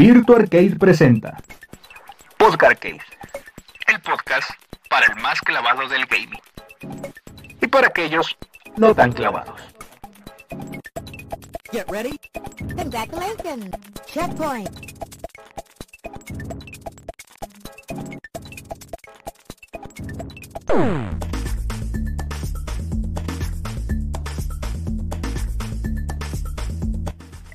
Virtua 0.00 0.36
Arcade 0.36 0.76
presenta 0.76 1.36
Arcade, 2.38 3.02
el 3.86 4.00
podcast 4.00 4.50
para 4.88 5.04
el 5.04 5.16
más 5.20 5.38
clavado 5.42 5.86
del 5.88 6.06
gaming 6.06 6.40
y 7.60 7.66
para 7.66 7.88
aquellos 7.88 8.34
no 8.78 8.94
tan 8.94 9.12
clavados. 9.12 9.60
Get 11.70 11.84
ready. 11.90 12.18
Congratulations. 12.78 13.76
Checkpoint. 14.06 14.70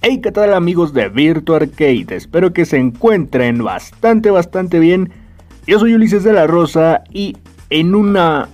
Hey, 0.08 0.20
¿qué 0.22 0.32
tal 0.32 0.54
amigos 0.54 0.94
de 0.94 1.10
Virtua 1.10 1.56
Arcade? 1.56 2.06
Espero 2.12 2.54
que 2.54 2.66
se 2.66 2.78
encuentren 2.78 3.64
bastante, 3.64 4.30
bastante 4.30 4.78
bien. 4.78 5.10
Yo 5.66 5.80
soy 5.80 5.96
Ulises 5.96 6.24
de 6.24 6.32
la 6.32 6.46
Rosa 6.46 7.04
y 7.12 7.36
en 7.72 7.96
una 7.96 8.50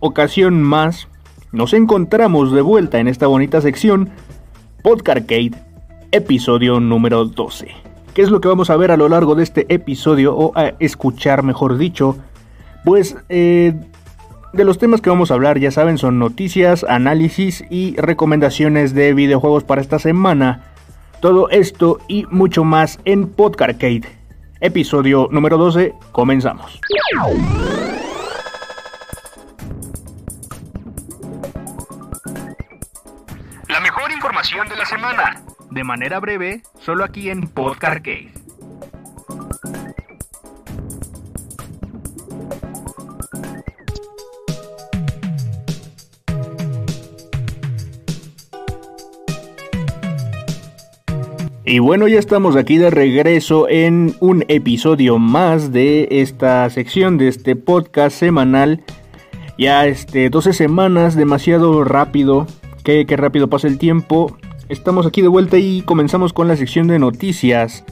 ocasión 0.00 0.62
más 0.62 1.08
nos 1.50 1.72
encontramos 1.72 2.52
de 2.52 2.60
vuelta 2.60 2.98
en 2.98 3.08
esta 3.08 3.26
bonita 3.26 3.62
sección 3.62 4.10
Podcast 4.82 5.20
Arcade, 5.20 5.52
episodio 6.10 6.78
número 6.78 7.24
12. 7.24 7.68
¿Qué 8.12 8.20
es 8.20 8.28
lo 8.28 8.42
que 8.42 8.48
vamos 8.48 8.68
a 8.68 8.76
ver 8.76 8.90
a 8.90 8.98
lo 8.98 9.08
largo 9.08 9.34
de 9.34 9.44
este 9.44 9.64
episodio 9.74 10.36
o 10.36 10.52
a 10.54 10.74
escuchar, 10.78 11.42
mejor 11.42 11.78
dicho? 11.78 12.18
Pues 12.84 13.16
eh, 13.30 13.72
de 14.52 14.64
los 14.64 14.76
temas 14.76 15.00
que 15.00 15.08
vamos 15.08 15.30
a 15.30 15.34
hablar, 15.34 15.58
ya 15.58 15.70
saben, 15.70 15.96
son 15.96 16.18
noticias, 16.18 16.84
análisis 16.86 17.64
y 17.70 17.96
recomendaciones 17.96 18.92
de 18.92 19.14
videojuegos 19.14 19.64
para 19.64 19.80
esta 19.80 19.98
semana. 19.98 20.71
Todo 21.22 21.48
esto 21.50 22.00
y 22.08 22.26
mucho 22.30 22.64
más 22.64 22.98
en 23.04 23.28
Podcast 23.28 23.70
Arcade. 23.70 24.02
Episodio 24.60 25.28
número 25.30 25.56
12, 25.56 25.94
comenzamos. 26.10 26.80
La 33.68 33.78
mejor 33.78 34.10
información 34.10 34.68
de 34.68 34.74
la 34.74 34.84
semana. 34.84 35.42
De 35.70 35.84
manera 35.84 36.18
breve, 36.18 36.64
solo 36.80 37.04
aquí 37.04 37.30
en 37.30 37.46
Podcast 37.46 37.84
Y 51.72 51.78
bueno, 51.78 52.06
ya 52.06 52.18
estamos 52.18 52.54
aquí 52.54 52.76
de 52.76 52.90
regreso 52.90 53.66
en 53.66 54.14
un 54.20 54.44
episodio 54.48 55.18
más 55.18 55.72
de 55.72 56.06
esta 56.10 56.68
sección, 56.68 57.16
de 57.16 57.28
este 57.28 57.56
podcast 57.56 58.14
semanal. 58.14 58.82
Ya 59.56 59.86
este, 59.86 60.28
12 60.28 60.52
semanas, 60.52 61.16
demasiado 61.16 61.82
rápido, 61.82 62.46
que, 62.84 63.06
rápido 63.08 63.48
pasa 63.48 63.68
el 63.68 63.78
tiempo. 63.78 64.36
Estamos 64.68 65.06
aquí 65.06 65.22
de 65.22 65.28
vuelta 65.28 65.56
y 65.56 65.80
comenzamos 65.80 66.34
con 66.34 66.46
la 66.46 66.56
sección 66.56 66.88
de 66.88 66.98
noticias. 66.98 67.86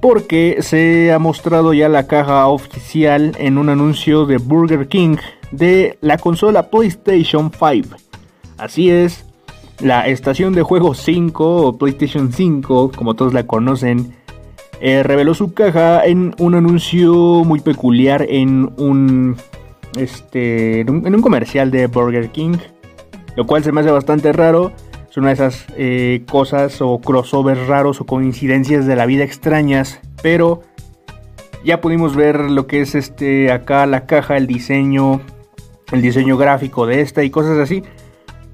Porque 0.00 0.56
se 0.60 1.12
ha 1.12 1.18
mostrado 1.18 1.74
ya 1.74 1.90
la 1.90 2.06
caja 2.06 2.46
oficial 2.46 3.36
en 3.38 3.58
un 3.58 3.68
anuncio 3.68 4.24
de 4.24 4.38
Burger 4.38 4.88
King 4.88 5.18
de 5.50 5.98
la 6.00 6.16
consola 6.16 6.70
PlayStation 6.70 7.52
5. 7.52 7.94
Así 8.56 8.88
es, 8.88 9.26
la 9.80 10.06
estación 10.06 10.52
de 10.52 10.62
juego 10.62 10.94
5 10.94 11.66
o 11.66 11.78
PlayStation 11.78 12.32
5, 12.32 12.92
como 12.94 13.14
todos 13.14 13.34
la 13.34 13.46
conocen, 13.46 14.14
eh, 14.80 15.02
reveló 15.02 15.34
su 15.34 15.54
caja 15.54 16.04
en 16.04 16.34
un 16.38 16.54
anuncio 16.54 17.14
muy 17.44 17.60
peculiar 17.60 18.26
en 18.28 18.72
un, 18.78 19.36
este, 19.96 20.80
en 20.80 21.14
un, 21.14 21.22
comercial 21.22 21.70
de 21.70 21.86
Burger 21.86 22.30
King, 22.30 22.56
lo 23.36 23.46
cual 23.46 23.62
se 23.62 23.70
me 23.70 23.80
hace 23.80 23.90
bastante 23.90 24.32
raro. 24.32 24.72
Es 25.08 25.16
una 25.16 25.28
de 25.28 25.34
esas 25.34 25.66
eh, 25.76 26.24
cosas 26.28 26.80
o 26.80 26.98
crossovers 26.98 27.66
raros 27.68 28.00
o 28.00 28.06
coincidencias 28.06 28.86
de 28.86 28.96
la 28.96 29.06
vida 29.06 29.24
extrañas, 29.24 30.00
pero 30.22 30.62
ya 31.64 31.80
pudimos 31.80 32.16
ver 32.16 32.40
lo 32.50 32.66
que 32.66 32.80
es 32.80 32.94
este 32.94 33.52
acá 33.52 33.86
la 33.86 34.06
caja, 34.06 34.36
el 34.36 34.46
diseño, 34.48 35.20
el 35.92 36.02
diseño 36.02 36.36
gráfico 36.36 36.86
de 36.86 37.02
esta 37.02 37.22
y 37.22 37.30
cosas 37.30 37.58
así. 37.58 37.84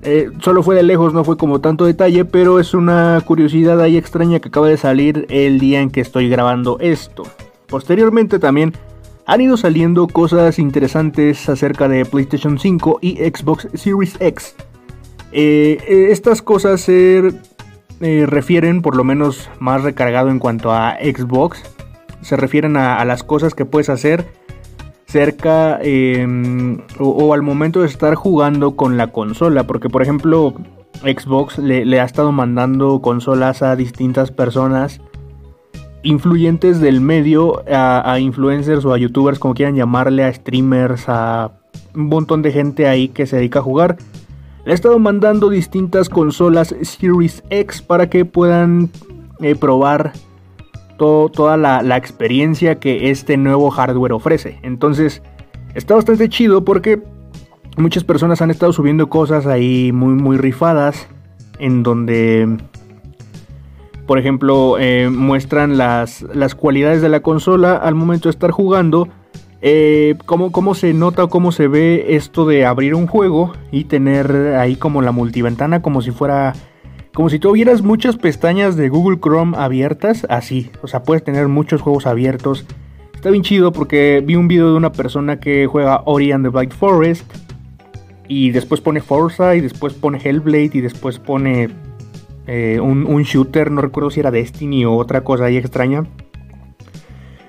Eh, 0.03 0.31
solo 0.41 0.63
fue 0.63 0.77
de 0.77 0.83
lejos, 0.83 1.13
no 1.13 1.25
fue 1.25 1.37
como 1.37 1.61
tanto 1.61 1.85
detalle, 1.85 2.25
pero 2.25 2.61
es 2.61 2.73
una 2.75 3.21
curiosidad 3.25 3.81
ahí 3.81 3.97
extraña 3.97 4.39
que 4.39 4.49
acaba 4.49 4.69
de 4.69 4.77
salir 4.77 5.27
el 5.29 5.59
día 5.59 5.81
en 5.81 5.91
que 5.91 6.01
estoy 6.01 6.29
grabando 6.29 6.79
esto. 6.81 7.25
Posteriormente 7.67 8.39
también 8.39 8.75
han 9.27 9.41
ido 9.41 9.57
saliendo 9.57 10.07
cosas 10.07 10.59
interesantes 10.59 11.49
acerca 11.49 11.89
de 11.89 12.05
PlayStation 12.05 12.59
5 12.59 12.99
y 13.03 13.17
Xbox 13.17 13.69
Series 13.75 14.17
X. 14.21 14.55
Eh, 15.33 15.79
eh, 15.87 16.09
estas 16.11 16.43
cosas 16.43 16.81
se 16.81 17.33
refieren, 18.01 18.81
por 18.81 18.95
lo 18.95 19.03
menos 19.03 19.51
más 19.59 19.83
recargado 19.83 20.31
en 20.31 20.39
cuanto 20.39 20.73
a 20.73 20.97
Xbox, 21.03 21.61
se 22.21 22.37
refieren 22.37 22.77
a 22.77 23.05
las 23.05 23.25
cosas 23.25 23.55
que 23.55 23.65
puedes 23.65 23.89
hacer 23.89 24.25
cerca 25.09 25.79
em, 25.83 26.79
o, 26.99 27.33
al 27.33 27.43
momento 27.43 27.81
de 27.81 27.87
estar 27.87 28.15
jugando 28.15 28.77
con 28.77 28.97
la 28.97 29.09
consola. 29.09 29.65
Porque 29.67 29.89
por 29.89 30.03
ejemplo 30.03 30.55
Xbox 31.03 31.59
le, 31.59 32.01
ha 32.01 32.05
estado 32.05 32.31
mandando 32.31 33.01
consolas 33.01 33.63
a 33.63 33.75
distintas 33.75 34.31
personas 34.31 35.01
influyentes 36.03 36.81
del 36.81 37.01
medio, 37.01 37.65
a, 37.69 38.19
influencers 38.21 38.85
o 38.85 38.93
a 38.93 38.99
youtubers 38.99 39.39
como 39.39 39.55
quieran 39.55 39.75
llamarle, 39.75 40.25
a 40.25 40.33
streamers, 40.33 41.05
a 41.09 41.53
un 41.95 42.07
montón 42.07 42.43
de 42.43 42.53
gente 42.53 42.87
ahí 42.87 43.09
que 43.09 43.27
se 43.27 43.37
dedica 43.37 43.59
a 43.61 43.63
jugar. 43.63 43.97
Le 44.65 44.73
ha 44.73 44.75
estado 44.75 44.99
mandando 44.99 45.49
distintas 45.49 46.09
consolas 46.11 46.75
Series 46.83 47.43
X 47.49 47.81
para 47.81 48.11
que 48.11 48.27
puedan 48.27 48.91
eh, 49.41 49.55
probar 49.55 50.13
toda 50.99 51.57
la, 51.57 51.97
experiencia 51.97 52.79
que 52.79 53.11
este 53.11 53.37
nuevo 53.37 53.71
hardware 53.71 54.13
ofrece. 54.13 54.59
Entonces, 54.63 55.23
está 55.75 55.95
bastante 55.95 56.29
chido 56.29 56.65
porque 56.65 57.01
muchas 57.77 58.05
personas 58.05 58.43
han 58.43 58.51
estado 58.51 58.73
subiendo 58.73 59.09
cosas 59.09 59.47
ahí 59.47 59.93
muy, 59.93 60.15
muy 60.15 60.37
rifadas. 60.37 61.09
En 61.61 61.83
donde, 61.83 62.57
por 64.07 64.19
ejemplo, 64.19 64.77
eh, 64.79 65.09
muestran 65.11 65.77
las, 65.77 66.23
las, 66.23 66.55
cualidades 66.55 67.03
de 67.03 67.09
la 67.09 67.21
consola 67.21 67.77
al 67.77 67.97
momento 67.97 68.29
de 68.29 68.33
estar 68.33 68.53
jugando. 68.53 69.09
Eh, 69.61 70.15
cómo, 70.25 70.53
cómo, 70.53 70.77
se 70.77 70.95
nota 70.95 71.25
o 71.25 71.29
cómo 71.29 71.51
se 71.51 71.67
ve 71.67 72.15
esto 72.15 72.47
de 72.47 72.65
abrir 72.65 72.95
un 72.95 73.09
juego 73.09 73.53
y 73.73 73.85
tener 73.85 74.55
ahí 74.57 74.77
como 74.77 75.03
la 75.03 75.11
multiventana 75.11 75.83
como 75.83 76.01
si 76.01 76.13
fuera 76.13 76.55
como 77.19 77.31
si 77.31 77.41
tuvieras 77.41 77.83
muchas 77.83 78.17
pestañas 78.17 78.77
de 78.77 78.89
Google 78.91 79.19
Chrome 79.19 79.57
abiertas, 79.59 80.25
así. 80.31 80.71
O 80.83 80.87
sea, 80.87 81.03
puedes 81.03 81.25
tener 81.25 81.49
muchos 81.49 81.83
juegos 81.83 82.07
abiertos. 82.07 82.65
Está 83.13 83.31
bien 83.31 83.43
chido 83.43 83.73
porque 83.73 84.23
vi 84.25 84.37
un 84.37 84.47
video 84.47 84.71
de 84.71 84.77
una 84.77 84.93
persona 84.93 85.41
que 85.41 85.67
juega 85.67 86.03
Ori 86.05 86.31
and 86.31 86.45
the 86.45 86.51
Black 86.51 86.73
Forest. 86.73 87.25
Y 88.29 88.51
después 88.51 88.81
pone 88.81 89.01
Forza 89.01 89.57
y 89.57 89.61
después 89.61 89.95
pone 89.95 90.21
Hellblade 90.23 90.71
y 90.75 90.81
después 90.81 91.19
pone 91.19 91.71
eh, 92.47 92.79
un, 92.81 93.23
shooter, 93.25 93.73
no 93.73 93.81
recuerdo 93.81 94.13
si 94.13 94.21
era 94.21 94.31
Destiny 94.31 94.85
o 94.85 94.95
otra 94.95 95.25
cosa 95.25 95.47
ahí 95.47 95.57
extraña. 95.57 96.05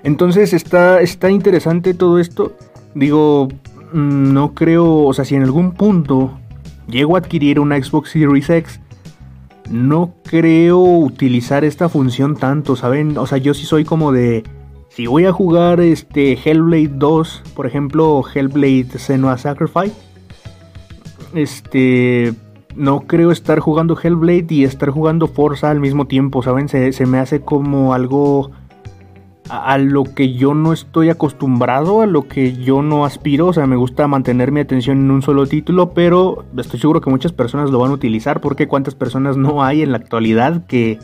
Entonces 0.01 0.51
está, 0.51 0.99
está 0.99 1.29
interesante 1.29 1.93
todo 1.93 2.17
esto. 2.17 2.53
Digo, 2.95 3.49
mm, 3.93 4.33
no 4.33 4.55
creo, 4.55 5.03
o 5.03 5.13
sea, 5.13 5.25
si 5.25 5.35
en 5.35 5.43
algún 5.43 5.73
punto 5.73 6.39
llego 6.87 7.15
a 7.15 7.19
adquirir 7.19 7.59
una 7.59 7.79
Xbox 7.79 8.09
Series 8.09 8.49
X, 8.49 8.79
no 9.69 10.15
creo 10.23 10.79
utilizar 10.79 11.63
esta 11.63 11.89
función 11.89 12.35
tanto, 12.35 12.75
¿saben? 12.75 13.17
O 13.17 13.27
sea, 13.27 13.37
yo 13.37 13.53
sí 13.53 13.65
soy 13.65 13.85
como 13.85 14.11
de... 14.11 14.43
Si 14.89 15.05
voy 15.05 15.25
a 15.25 15.31
jugar 15.31 15.79
este 15.79 16.33
Hellblade 16.33 16.91
2, 16.95 17.43
por 17.55 17.67
ejemplo, 17.67 18.23
Hellblade 18.33 18.97
Senua 18.97 19.37
Sacrifice, 19.37 19.95
este... 21.33 22.33
No 22.75 23.01
creo 23.01 23.31
estar 23.31 23.59
jugando 23.59 23.97
Hellblade 24.01 24.47
y 24.49 24.63
estar 24.63 24.89
jugando 24.89 25.27
Forza 25.27 25.69
al 25.69 25.79
mismo 25.79 26.05
tiempo, 26.05 26.41
¿saben? 26.43 26.69
Se, 26.69 26.93
se 26.93 27.05
me 27.05 27.17
hace 27.17 27.41
como 27.41 27.93
algo 27.93 28.51
a, 29.49 29.77
lo 29.77 30.03
que 30.03 30.33
yo 30.33 30.53
no 30.53 30.73
estoy 30.73 31.09
acostumbrado, 31.09 32.01
a 32.01 32.05
lo 32.05 32.27
que 32.27 32.53
yo 32.53 32.81
no 32.81 33.05
aspiro. 33.05 33.47
O 33.47 33.53
sea, 33.53 33.67
me 33.67 33.75
gusta 33.75 34.07
mantener 34.07 34.51
mi 34.51 34.59
atención 34.59 34.97
en 34.99 35.11
un 35.11 35.21
solo 35.21 35.47
título, 35.47 35.93
pero 35.93 36.45
estoy 36.57 36.79
seguro 36.79 37.01
que 37.01 37.09
muchas 37.09 37.33
personas 37.33 37.71
lo 37.71 37.79
van 37.79 37.91
a 37.91 37.95
utilizar 37.95 38.41
porque 38.41 38.67
cuántas 38.67 38.95
personas 38.95 39.37
no 39.37 39.63
hay 39.63 39.81
en 39.81 39.91
la 39.91 39.97
actualidad 39.97 40.65
que, 40.67 40.99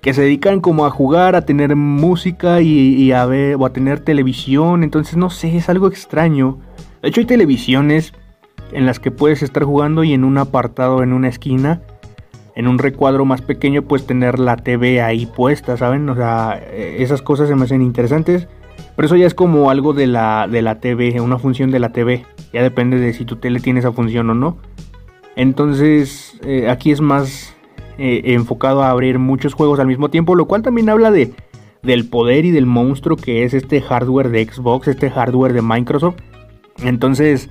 que 0.00 0.12
se 0.12 0.22
dedican 0.22 0.60
como 0.60 0.84
a 0.84 0.90
jugar, 0.90 1.36
a 1.36 1.42
tener 1.42 1.76
música 1.76 2.60
y, 2.60 3.12
a 3.12 3.24
ver, 3.26 3.56
o 3.56 3.64
a 3.64 3.72
tener 3.72 4.00
televisión. 4.00 4.82
Entonces, 4.82 5.16
no 5.16 5.30
sé, 5.30 5.56
es 5.56 5.68
algo 5.68 5.86
extraño. 5.86 6.58
De 7.02 7.08
hecho, 7.08 7.20
hay 7.20 7.26
televisiones 7.26 8.12
en 8.72 8.86
las 8.86 8.98
que 8.98 9.10
puedes 9.10 9.42
estar 9.42 9.64
jugando 9.64 10.02
y 10.02 10.12
en 10.12 10.24
un 10.24 10.38
apartado, 10.38 11.02
en 11.02 11.12
una 11.12 11.28
esquina, 11.28 11.82
en 12.54 12.68
un 12.68 12.78
recuadro 12.78 13.24
más 13.24 13.42
pequeño 13.42 13.82
pues 13.82 14.06
tener 14.06 14.38
la 14.38 14.56
TV 14.56 15.00
ahí 15.00 15.26
puesta, 15.26 15.76
¿saben? 15.76 16.08
O 16.08 16.14
sea, 16.14 16.60
eh, 16.62 16.96
esas 16.98 17.22
cosas 17.22 17.48
se 17.48 17.54
me 17.54 17.64
hacen 17.64 17.82
interesantes. 17.82 18.48
Pero 18.96 19.06
eso 19.06 19.16
ya 19.16 19.26
es 19.26 19.34
como 19.34 19.70
algo 19.70 19.94
de 19.94 20.06
la, 20.06 20.46
de 20.50 20.60
la 20.62 20.80
TV, 20.80 21.20
una 21.20 21.38
función 21.38 21.70
de 21.70 21.78
la 21.78 21.92
TV. 21.92 22.26
Ya 22.52 22.62
depende 22.62 22.98
de 22.98 23.12
si 23.14 23.24
tu 23.24 23.36
tele 23.36 23.60
tiene 23.60 23.80
esa 23.80 23.92
función 23.92 24.28
o 24.30 24.34
no. 24.34 24.58
Entonces, 25.34 26.38
eh, 26.44 26.68
aquí 26.68 26.90
es 26.90 27.00
más 27.00 27.54
eh, 27.98 28.20
enfocado 28.34 28.82
a 28.82 28.90
abrir 28.90 29.18
muchos 29.18 29.54
juegos 29.54 29.80
al 29.80 29.86
mismo 29.86 30.10
tiempo, 30.10 30.34
lo 30.34 30.46
cual 30.46 30.62
también 30.62 30.90
habla 30.90 31.10
de, 31.10 31.32
del 31.82 32.08
poder 32.08 32.44
y 32.44 32.50
del 32.50 32.66
monstruo 32.66 33.16
que 33.16 33.44
es 33.44 33.54
este 33.54 33.80
hardware 33.80 34.28
de 34.28 34.44
Xbox, 34.44 34.88
este 34.88 35.10
hardware 35.10 35.54
de 35.54 35.62
Microsoft. 35.62 36.16
Entonces, 36.82 37.48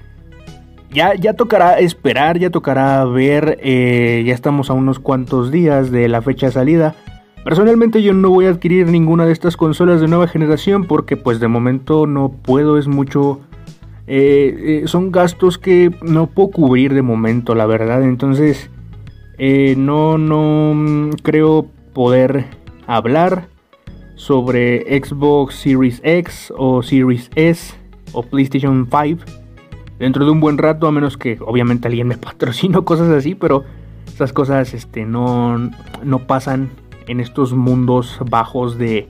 ya, 0.91 1.15
ya 1.15 1.33
tocará 1.33 1.79
esperar, 1.79 2.37
ya 2.37 2.49
tocará 2.49 3.05
ver, 3.05 3.57
eh, 3.61 4.23
ya 4.25 4.33
estamos 4.33 4.69
a 4.69 4.73
unos 4.73 4.99
cuantos 4.99 5.51
días 5.51 5.91
de 5.91 6.07
la 6.07 6.21
fecha 6.21 6.47
de 6.47 6.51
salida. 6.51 6.95
Personalmente 7.43 8.03
yo 8.03 8.13
no 8.13 8.29
voy 8.29 8.45
a 8.45 8.49
adquirir 8.49 8.87
ninguna 8.87 9.25
de 9.25 9.31
estas 9.31 9.57
consolas 9.57 9.99
de 10.01 10.07
nueva 10.07 10.27
generación 10.27 10.85
porque 10.85 11.17
pues 11.17 11.39
de 11.39 11.47
momento 11.47 12.05
no 12.05 12.29
puedo, 12.29 12.77
es 12.77 12.87
mucho... 12.87 13.39
Eh, 14.07 14.81
eh, 14.83 14.87
son 14.87 15.11
gastos 15.11 15.57
que 15.57 15.91
no 16.01 16.27
puedo 16.27 16.49
cubrir 16.49 16.93
de 16.93 17.01
momento, 17.01 17.55
la 17.55 17.65
verdad. 17.65 18.03
Entonces 18.03 18.69
no, 19.77 20.17
no 20.19 21.09
creo 21.23 21.65
poder 21.93 22.45
hablar 22.85 23.47
sobre 24.15 25.01
Xbox 25.01 25.55
Series 25.55 25.99
X 26.03 26.53
o 26.55 26.83
Series 26.83 27.31
S 27.35 27.73
o 28.11 28.21
PlayStation 28.21 28.87
5 28.91 29.40
dentro 30.01 30.25
de 30.25 30.31
un 30.31 30.39
buen 30.39 30.57
rato, 30.57 30.87
a 30.87 30.91
menos 30.91 31.15
que 31.15 31.37
obviamente 31.45 31.87
alguien 31.87 32.07
me 32.07 32.17
patrocine 32.17 32.75
o 32.77 32.83
cosas 32.83 33.09
así, 33.09 33.35
pero 33.35 33.63
esas 34.07 34.33
cosas 34.33 34.73
este, 34.73 35.05
no, 35.05 35.71
no 36.03 36.19
pasan 36.27 36.71
en 37.07 37.19
estos 37.19 37.53
mundos 37.53 38.19
bajos 38.29 38.77
de, 38.77 39.07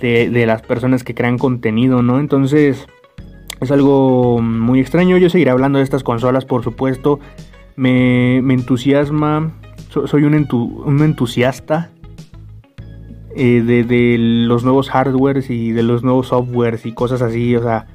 de, 0.00 0.46
las 0.46 0.62
personas 0.62 1.02
que 1.02 1.14
crean 1.14 1.38
contenido, 1.38 2.02
¿no? 2.02 2.18
Entonces 2.18 2.86
es 3.60 3.70
algo 3.70 4.40
muy 4.42 4.80
extraño. 4.80 5.16
Yo 5.16 5.30
seguiré 5.30 5.50
hablando 5.50 5.78
de 5.78 5.84
estas 5.84 6.02
consolas, 6.02 6.44
por 6.44 6.62
supuesto. 6.62 7.20
Me, 7.76 8.38
entusiasma, 8.38 9.52
soy 9.88 10.24
un, 10.24 10.34
un 10.84 11.02
entusiasta 11.02 11.90
eh, 13.34 13.62
de, 13.64 13.84
de, 13.84 14.16
los 14.18 14.64
nuevos 14.64 14.90
hardwares 14.90 15.48
y 15.48 15.72
de 15.72 15.82
los 15.82 16.02
nuevos 16.02 16.28
softwares 16.28 16.84
y 16.84 16.92
cosas 16.92 17.22
así. 17.22 17.54
O 17.56 17.62
sea, 17.62 17.86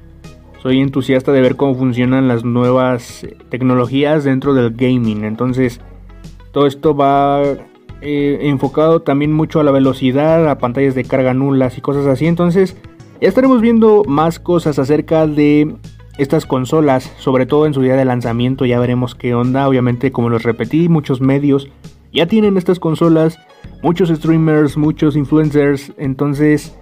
soy 0.62 0.80
entusiasta 0.80 1.32
de 1.32 1.40
ver 1.40 1.56
cómo 1.56 1.74
funcionan 1.74 2.28
las 2.28 2.44
nuevas 2.44 3.26
tecnologías 3.48 4.24
dentro 4.24 4.54
del 4.54 4.74
gaming. 4.74 5.24
Entonces, 5.24 5.80
todo 6.52 6.66
esto 6.66 6.94
va 6.94 7.42
eh, 8.00 8.38
enfocado 8.42 9.02
también 9.02 9.32
mucho 9.32 9.60
a 9.60 9.64
la 9.64 9.70
velocidad, 9.70 10.48
a 10.48 10.58
pantallas 10.58 10.94
de 10.94 11.04
carga 11.04 11.34
nulas 11.34 11.78
y 11.78 11.80
cosas 11.80 12.06
así. 12.06 12.26
Entonces, 12.26 12.76
ya 13.20 13.28
estaremos 13.28 13.60
viendo 13.60 14.04
más 14.06 14.38
cosas 14.38 14.78
acerca 14.78 15.26
de 15.26 15.74
estas 16.18 16.46
consolas, 16.46 17.12
sobre 17.18 17.46
todo 17.46 17.66
en 17.66 17.74
su 17.74 17.82
día 17.82 17.96
de 17.96 18.04
lanzamiento. 18.04 18.64
Ya 18.64 18.78
veremos 18.78 19.14
qué 19.14 19.34
onda. 19.34 19.68
Obviamente, 19.68 20.12
como 20.12 20.28
los 20.28 20.44
repetí, 20.44 20.88
muchos 20.88 21.20
medios 21.20 21.68
ya 22.12 22.26
tienen 22.26 22.56
estas 22.56 22.80
consolas, 22.80 23.38
muchos 23.82 24.08
streamers, 24.08 24.76
muchos 24.76 25.16
influencers. 25.16 25.92
Entonces, 25.98 26.77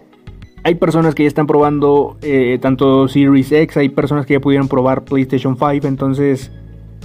hay 0.66 0.74
personas 0.74 1.14
que 1.14 1.22
ya 1.22 1.28
están 1.28 1.46
probando 1.46 2.16
eh, 2.22 2.58
tanto 2.60 3.06
Series 3.06 3.52
X, 3.52 3.76
hay 3.76 3.88
personas 3.88 4.26
que 4.26 4.32
ya 4.32 4.40
pudieron 4.40 4.66
probar 4.66 5.04
PlayStation 5.04 5.56
5. 5.56 5.86
Entonces, 5.86 6.50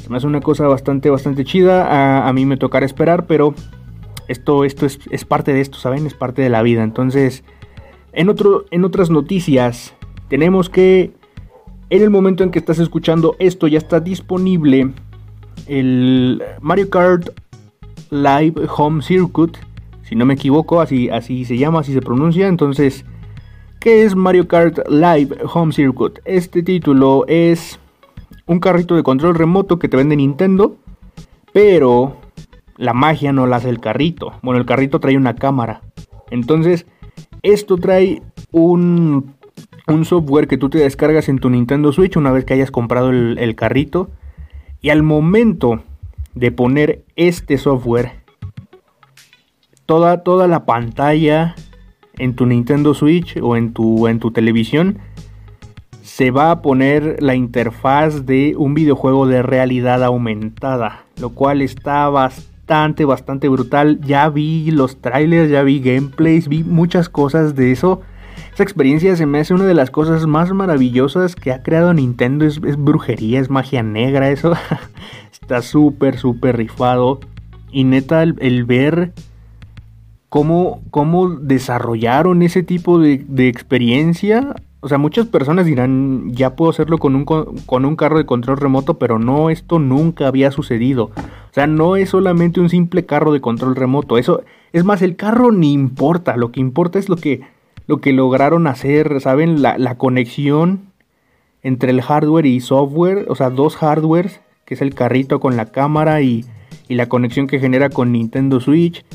se 0.02 0.10
me 0.10 0.18
hace 0.18 0.26
una 0.26 0.42
cosa 0.42 0.66
bastante, 0.68 1.12
bastante 1.12 1.46
chida. 1.46 2.28
A, 2.28 2.34
mí 2.34 2.48
me 2.48 2.58
tocará 2.58 2.88
esperar, 2.88 3.28
pero 3.28 3.54
esto, 4.28 4.66
esto 4.66 4.88
es, 4.88 5.26
parte 5.26 5.54
de 5.54 5.62
esto, 5.62 5.78
¿saben? 5.78 6.08
Es 6.08 6.16
parte 6.16 6.42
de 6.42 6.50
la 6.50 6.64
vida. 6.64 6.82
Entonces, 6.82 7.44
en, 8.14 8.30
otro, 8.30 8.66
en 8.72 8.84
otras 8.84 9.12
noticias, 9.12 9.94
tenemos 10.28 10.68
que 10.68 11.12
en 11.92 12.02
el 12.02 12.10
momento 12.10 12.44
en 12.44 12.50
que 12.50 12.58
estás 12.58 12.80
escuchando 12.80 13.36
esto 13.38 13.68
ya 13.68 13.78
está 13.78 14.00
disponible 14.00 14.90
el 15.68 16.42
Mario 16.62 16.90
Kart 16.90 17.30
Live 18.10 18.56
Home 18.76 19.04
Circuit. 19.04 19.56
Si 20.02 20.16
no 20.16 20.26
me 20.26 20.34
equivoco, 20.34 20.82
así, 20.82 21.12
así 21.12 21.46
se 21.46 21.60
llama, 21.60 21.82
así 21.82 21.94
se 21.94 22.02
pronuncia. 22.02 22.48
Entonces, 22.48 23.06
¿qué 23.82 24.04
es 24.04 24.16
Mario 24.16 24.48
Kart 24.48 24.88
Live 24.90 25.38
Home 25.54 25.74
Circuit? 25.74 26.20
Este 26.24 26.62
título 26.62 27.26
es 27.28 27.80
un 28.46 28.60
carrito 28.60 28.96
de 28.96 29.02
control 29.02 29.34
remoto 29.34 29.80
que 29.80 29.90
te 29.90 29.98
vende 29.98 30.16
Nintendo, 30.16 30.76
pero 31.52 32.16
la 32.78 32.94
magia 32.94 33.34
no 33.34 33.48
la 33.48 33.56
hace 33.56 33.70
el 33.70 33.80
carrito. 33.80 34.34
Bueno, 34.44 34.60
el 34.60 34.68
carrito 34.68 35.00
trae 35.00 35.18
una 35.18 35.34
cámara. 35.34 35.82
Entonces, 36.30 36.86
esto 37.42 37.78
trae 37.78 38.22
un, 38.52 39.34
un 39.88 40.06
software 40.06 40.48
que 40.48 40.60
tú 40.60 40.70
te 40.70 40.78
descargas 40.78 41.28
en 41.28 41.40
tu 41.40 41.50
Nintendo 41.50 41.92
Switch 41.92 42.16
una 42.18 42.32
vez 42.32 42.46
que 42.46 42.54
hayas 42.54 42.70
comprado 42.70 43.10
el, 43.10 43.56
carrito. 43.56 44.12
Y 44.80 44.90
al 44.90 45.02
momento 45.02 45.82
de 46.36 46.52
poner 46.52 47.04
este 47.16 47.58
software, 47.58 48.12
toda, 49.88 50.22
toda 50.22 50.48
la 50.48 50.66
pantalla 50.66 51.56
en 52.18 52.36
tu 52.36 52.46
Nintendo 52.46 52.94
Switch 52.94 53.38
o 53.42 53.56
en 53.56 53.74
tu, 53.74 54.08
en 54.08 54.20
tu 54.20 54.32
televisión 54.32 55.00
se 56.02 56.32
va 56.32 56.52
a 56.52 56.62
poner 56.62 57.22
la 57.22 57.36
interfaz 57.36 58.26
de 58.26 58.56
un 58.58 58.74
videojuego 58.74 59.28
de 59.28 59.44
realidad 59.44 60.04
aumentada, 60.04 61.06
lo 61.20 61.30
cual 61.30 61.62
está 61.62 62.10
bastante 62.10 62.52
bastante, 63.06 63.50
brutal. 63.50 64.00
Ya 64.02 64.30
vi 64.30 64.72
los 64.72 65.02
trailers, 65.02 65.50
ya 65.50 65.64
vi 65.64 65.80
gameplays, 65.80 66.48
vi 66.48 66.64
muchas 66.64 67.10
cosas 67.10 67.56
de 67.56 67.72
eso. 67.72 68.02
Esa 68.54 68.64
experiencia 68.64 69.16
se 69.16 69.26
me 69.26 69.40
hace 69.40 69.54
una 69.54 69.66
de 69.66 69.74
las 69.74 69.92
cosas 69.92 70.26
más 70.26 70.52
maravillosas 70.54 71.36
que 71.36 71.52
ha 71.52 71.64
creado 71.64 71.94
Nintendo. 71.94 72.46
Es, 72.46 72.60
brujería, 72.78 73.40
es 73.40 73.50
magia 73.50 73.84
negra, 73.84 74.30
eso. 74.30 74.54
Está 75.42 75.62
súper, 75.62 76.18
súper 76.18 76.58
rifado. 76.58 77.20
Y 77.72 77.84
neta, 77.84 78.24
el, 78.24 78.66
ver 78.66 79.14
cómo, 80.32 80.82
cómo 80.90 81.30
desarrollaron 81.30 82.42
ese 82.42 82.64
tipo 82.64 82.98
de, 82.98 83.24
de 83.28 83.48
experiencia 83.50 84.56
o 84.84 84.90
sea, 84.90 84.98
muchas 84.98 85.28
personas 85.28 85.68
dirán, 85.68 86.32
ya 86.34 86.56
puedo 86.56 86.72
hacerlo 86.72 86.98
con 86.98 87.16
un, 87.16 87.24
con 87.24 87.86
un 87.86 87.96
carro 87.96 88.18
de 88.18 88.26
control 88.26 88.58
remoto, 88.58 88.96
pero 88.96 89.20
no, 89.20 89.52
esto 89.52 89.78
nunca 89.78 90.28
había 90.28 90.50
sucedido. 90.50 91.12
O 91.16 91.54
sea, 91.54 91.68
no 91.68 91.96
es 91.96 92.10
solamente 92.10 92.60
un 92.60 92.70
simple 92.70 93.06
carro 93.06 93.32
de 93.32 93.42
control 93.42 93.76
remoto. 93.76 94.18
Eso, 94.18 94.42
es 94.74 94.84
más, 94.84 95.04
el 95.04 95.16
carro 95.16 95.52
ni 95.52 95.72
importa. 95.72 96.36
Lo 96.36 96.52
que 96.52 96.60
importa 96.60 96.98
es 96.98 97.10
lo 97.10 97.16
que, 97.16 97.42
lo 97.86 98.02
que 98.02 98.12
lograron 98.12 98.66
hacer, 98.66 99.22
¿saben? 99.22 99.62
La, 99.62 99.78
la 99.78 100.00
conexión 100.00 100.88
entre 101.62 101.92
el 101.92 102.02
hardware 102.02 102.48
y 102.48 102.60
software. 102.60 103.28
O 103.30 103.36
sea, 103.36 103.52
dos 103.52 103.76
hardwares, 103.76 104.42
que 104.66 104.74
es 104.74 104.82
el 104.82 104.96
carrito 104.96 105.40
con 105.40 105.58
la 105.58 105.68
cámara 105.68 106.22
y, 106.24 106.44
y 106.88 106.96
la 106.96 107.08
conexión 107.08 107.46
que 107.46 107.60
genera 107.60 107.92
con 107.92 108.12
Nintendo 108.12 108.60
Switch. 108.60 109.06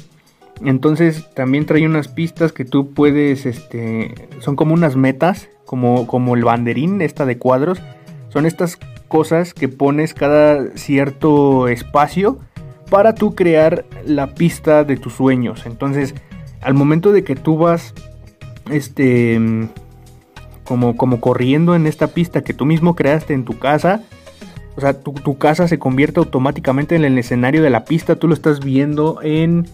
Entonces 0.65 1.29
también 1.35 1.67
trae 1.67 1.87
unas 1.87 2.09
pistas 2.09 2.53
que 2.53 2.65
tú 2.65 2.93
puedes, 2.93 3.45
este, 3.47 4.15
son 4.41 4.57
como 4.57 4.75
unas 4.75 4.97
metas 4.97 5.49
como, 5.67 6.07
como 6.07 6.35
el 6.35 6.45
banderín, 6.45 7.03
esta 7.03 7.27
de 7.27 7.37
cuadros, 7.37 7.83
son 8.29 8.47
estas 8.47 8.79
cosas 9.09 9.53
que 9.53 9.69
pones 9.69 10.15
cada 10.15 10.77
cierto 10.77 11.69
espacio 11.69 12.39
para 12.89 13.15
tú 13.15 13.35
crear 13.35 13.85
la 14.07 14.35
pista 14.35 14.85
de 14.85 14.97
tus 14.97 15.15
sueños. 15.15 15.67
Entonces, 15.67 16.15
al 16.63 16.75
momento 16.75 17.13
de 17.13 17.25
que 17.25 17.35
tú 17.35 17.59
vas, 17.59 17.93
este, 18.71 19.39
como, 20.65 20.97
como 20.97 21.21
corriendo 21.21 21.75
en 21.75 21.87
esta 21.87 22.09
pista 22.09 22.43
que 22.43 22.55
tú 22.55 22.65
mismo 22.65 22.95
creaste 22.95 23.35
en 23.35 23.45
tu 23.45 23.59
casa, 23.59 24.03
o 24.77 24.81
sea, 24.81 25.01
tu, 25.01 25.13
tu, 25.13 25.39
casa 25.39 25.69
se 25.69 25.79
convierte 25.79 26.21
automáticamente 26.21 26.97
en 26.97 27.05
el 27.05 27.19
escenario 27.19 27.63
de 27.63 27.71
la 27.71 27.85
pista, 27.85 28.17
tú 28.17 28.29
lo 28.29 28.35
estás 28.35 28.61
viendo 28.61 29.21
en, 29.23 29.67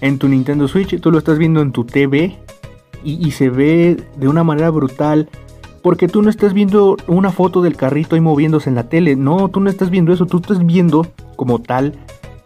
en 0.00 0.18
tu 0.18 0.28
Nintendo 0.28 0.68
Switch, 0.68 1.00
tú 1.00 1.10
lo 1.10 1.18
estás 1.18 1.38
viendo 1.38 1.60
en 1.60 1.72
tu 1.72 1.84
TV 1.84 2.38
y, 3.04 3.30
se 3.30 3.48
ve 3.48 3.96
de 4.16 4.28
una 4.28 4.44
manera 4.44 4.70
brutal. 4.70 5.28
Porque 5.82 6.08
tú 6.08 6.22
no 6.22 6.28
estás 6.28 6.52
viendo 6.52 6.96
una 7.06 7.30
foto 7.30 7.62
del 7.62 7.76
carrito 7.76 8.16
ahí 8.16 8.20
moviéndose 8.20 8.68
en 8.68 8.74
la 8.74 8.88
tele. 8.88 9.14
No, 9.16 9.48
tú 9.48 9.60
no 9.60 9.70
estás 9.70 9.90
viendo 9.90 10.12
eso. 10.12 10.26
Tú 10.26 10.38
estás 10.38 10.64
viendo 10.64 11.06
como 11.36 11.60
tal 11.60 11.94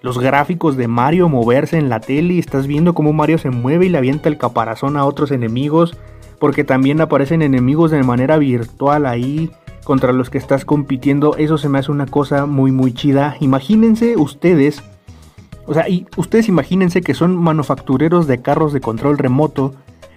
los 0.02 0.18
gráficos 0.18 0.76
de 0.76 0.87
Mario 0.87 1.28
moverse 1.28 1.78
en 1.78 1.88
la 1.88 2.00
tele. 2.00 2.35
Y 2.35 2.38
estás 2.38 2.66
viendo 2.66 2.94
cómo 2.94 3.12
Mario 3.12 3.38
se 3.38 3.50
mueve 3.50 3.87
y 3.87 3.88
le 3.88 3.99
avienta 3.99 4.28
el 4.28 4.37
caparazón 4.37 4.97
a 4.97 5.06
otros 5.06 5.30
enemigos. 5.30 5.97
Porque 6.38 6.62
también 6.62 7.00
aparecen 7.00 7.40
enemigos 7.40 7.90
de 7.90 8.02
manera 8.02 8.37
virtual 8.37 9.06
ahí 9.06 9.50
contra 9.82 10.12
los 10.12 10.28
que 10.28 10.38
estás 10.38 10.64
compitiendo. 10.64 11.35
Eso 11.37 11.56
se 11.56 11.71
me 11.71 11.78
hace 11.78 11.90
una 11.90 12.06
cosa 12.06 12.44
muy 12.44 12.71
muy 12.71 12.92
chida. 12.92 13.37
Imagínense 13.40 14.16
ustedes. 14.16 14.82
O 15.66 15.75
sea, 15.75 15.88
y 15.88 16.07
ustedes 16.16 16.49
imagínense 16.49 17.02
que 17.02 17.14
son 17.14 17.37
manufactureros 17.37 18.26
de 18.26 18.42
carros 18.42 18.73
de 18.73 18.81
control 18.81 19.19
remoto 19.19 19.75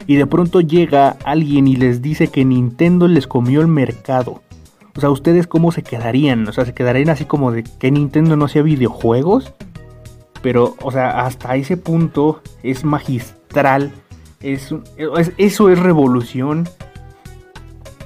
y 0.07 0.15
de 0.15 0.25
pronto 0.25 0.61
llega 0.61 1.17
alguien 1.23 1.67
y 1.67 1.75
les 1.75 2.01
dice 2.01 2.27
que 2.27 2.45
Nintendo 2.45 3.07
les 3.07 3.27
comió 3.27 3.61
el 3.61 3.67
mercado. 3.67 4.41
O 4.95 5.01
sea, 5.01 5.09
¿ustedes 5.09 5.45
cómo 5.45 5.71
se 5.71 5.83
quedarían? 5.83 6.47
O 6.47 6.53
sea, 6.53 6.65
¿se 6.65 6.73
quedarían 6.73 7.09
así 7.09 7.25
como 7.25 7.51
de 7.51 7.63
que 7.63 7.91
Nintendo 7.91 8.37
no 8.37 8.45
hacía 8.45 8.61
videojuegos? 8.61 9.53
Pero, 10.41 10.75
o 10.81 10.91
sea, 10.91 11.25
hasta 11.25 11.55
ese 11.55 11.75
punto 11.75 12.41
es 12.63 12.85
magistral. 12.85 13.91
Es, 14.41 14.73
eso 15.37 15.69
es 15.69 15.79
revolución. 15.79 16.69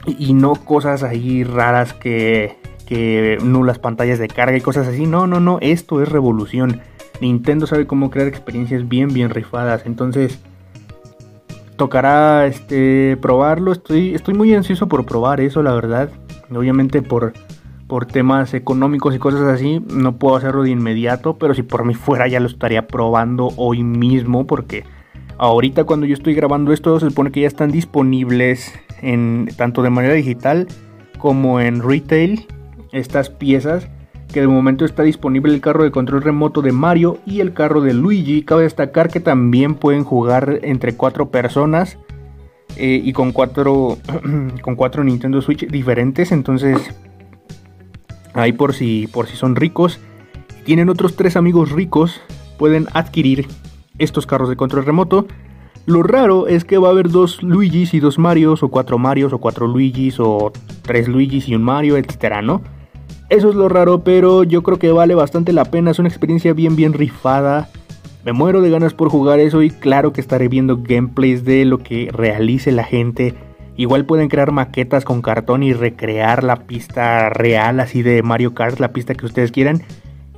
Y, 0.06 0.34
no 0.34 0.56
cosas 0.56 1.04
ahí 1.04 1.44
raras 1.44 1.94
que, 1.94 2.58
que 2.88 3.38
nulas 3.44 3.78
pantallas 3.78 4.18
de 4.18 4.28
carga 4.28 4.58
y 4.58 4.62
cosas 4.62 4.88
así. 4.88 5.06
No, 5.06 5.28
no, 5.28 5.40
no. 5.40 5.60
Esto 5.62 6.02
es 6.02 6.10
revolución. 6.10 6.82
Nintendo 7.22 7.68
sabe 7.68 7.88
cómo 7.88 8.10
crear 8.10 8.28
experiencias 8.28 8.88
bien, 8.88 9.14
bien 9.14 9.30
rifadas. 9.30 9.86
Entonces, 9.86 10.40
tocará 11.76 12.46
este, 12.48 13.18
probarlo. 13.22 13.72
Estoy, 13.72 14.16
estoy 14.16 14.34
muy 14.34 14.54
ansioso 14.54 14.88
por 14.88 15.06
probar 15.06 15.42
eso, 15.42 15.62
la 15.64 15.74
verdad. 15.74 16.10
Obviamente 16.54 17.02
por, 17.02 17.34
por 17.88 18.06
temas 18.06 18.54
económicos 18.54 19.16
y 19.16 19.20
cosas 19.20 19.42
así, 19.42 19.82
no 19.94 20.18
puedo 20.18 20.36
hacerlo 20.36 20.64
de 20.64 20.72
inmediato. 20.72 21.38
Pero 21.38 21.54
si 21.54 21.64
por 21.64 21.86
mí 21.86 21.94
fuera, 21.94 22.28
ya 22.28 22.40
lo 22.40 22.48
estaría 22.48 22.88
probando 22.88 23.50
hoy 23.58 23.84
mismo. 23.84 24.48
Porque 24.48 24.86
ahorita 25.38 25.84
cuando 25.84 26.06
yo 26.06 26.14
estoy 26.14 26.34
grabando 26.34 26.72
esto, 26.72 27.00
se 27.00 27.10
supone 27.10 27.32
que 27.32 27.42
ya 27.42 27.48
están 27.48 27.72
disponibles 27.72 28.74
en 29.02 29.50
tanto 29.58 29.82
de 29.82 29.90
manera 29.90 30.14
digital 30.14 30.68
como 31.18 31.60
en 31.60 31.82
retail 31.82 32.46
estas 32.92 33.30
piezas 33.30 33.90
que 34.32 34.42
de 34.42 34.48
momento 34.48 34.86
está 34.86 35.04
disponible 35.04 35.54
el 35.54 35.62
carro 35.62 35.84
de 35.84 35.92
control 35.92 36.22
remoto 36.22 36.62
de 36.62 36.72
Mario 36.72 37.18
y 37.26 37.40
el 37.40 37.54
carro 37.54 37.82
de 37.82 37.94
Luigi. 37.94 38.44
Cabe 38.44 38.64
destacar 38.64 39.10
que 39.10 39.20
también 39.20 39.76
pueden 39.76 40.04
jugar 40.04 40.60
entre 40.62 40.96
cuatro 40.96 41.32
personas 41.32 41.98
eh, 42.76 43.02
y 43.04 43.12
con 43.14 43.32
cuatro, 43.32 43.98
con 44.62 44.76
cuatro 44.76 45.04
Nintendo 45.04 45.42
Switch 45.42 45.68
diferentes. 45.68 46.32
Entonces, 46.32 46.78
ahí 48.34 48.54
por 48.54 48.74
si, 48.74 49.08
por 49.08 49.28
si 49.28 49.36
son 49.36 49.56
ricos, 49.56 50.00
tienen 50.64 50.90
otros 50.90 51.16
tres 51.16 51.36
amigos 51.36 51.72
ricos, 51.72 52.22
pueden 52.60 52.88
adquirir 52.94 53.48
estos 53.98 54.28
carros 54.28 54.50
de 54.50 54.56
control 54.56 54.86
remoto. 54.86 55.26
Lo 55.88 56.04
raro 56.04 56.48
es 56.48 56.66
que 56.66 56.78
va 56.78 56.90
a 56.90 56.92
haber 56.92 57.10
dos 57.10 57.42
Luigis 57.42 57.96
y 57.96 58.00
dos 58.00 58.20
Marios, 58.20 58.62
o 58.62 58.70
cuatro 58.70 59.00
Marios, 59.00 59.34
o 59.34 59.40
cuatro 59.40 59.66
Luigis, 59.66 60.20
o 60.20 60.52
tres 60.84 61.08
Luigis 61.08 61.50
y 61.50 61.56
un 61.56 61.64
Mario, 61.64 61.98
etcétera, 61.98 62.44
¿no? 62.44 62.62
Eso 63.30 63.50
es 63.50 63.56
lo 63.56 63.70
raro, 63.70 64.04
pero 64.04 64.44
yo 64.44 64.64
creo 64.64 64.80
que 64.80 64.92
vale 64.92 65.14
bastante 65.14 65.54
la 65.54 65.66
pena. 65.66 65.92
Es 65.92 66.00
una 66.00 66.10
experiencia 66.10 66.54
bien, 66.54 66.76
bien 66.76 66.94
rifada. 66.94 67.70
Me 68.26 68.34
muero 68.34 68.62
de 68.62 68.72
ganas 68.72 68.96
por 68.96 69.10
jugar 69.10 69.40
eso 69.40 69.62
y 69.62 69.70
claro 69.70 70.14
que 70.14 70.20
estaré 70.20 70.48
viendo 70.48 70.80
gameplays 70.82 71.46
de 71.46 71.64
lo 71.64 71.78
que 71.78 72.10
realice 72.12 72.72
la 72.72 72.84
gente. 72.84 73.36
Igual 73.78 74.06
pueden 74.06 74.30
crear 74.30 74.52
maquetas 74.52 75.06
con 75.06 75.22
cartón 75.22 75.62
y 75.62 75.74
recrear 75.74 76.44
la 76.44 76.58
pista 76.58 77.30
real, 77.30 77.80
así 77.80 78.02
de 78.02 78.24
Mario 78.24 78.54
Kart, 78.54 78.80
la 78.80 78.92
pista 78.92 79.14
que 79.14 79.26
ustedes 79.26 79.52
quieran, 79.52 79.84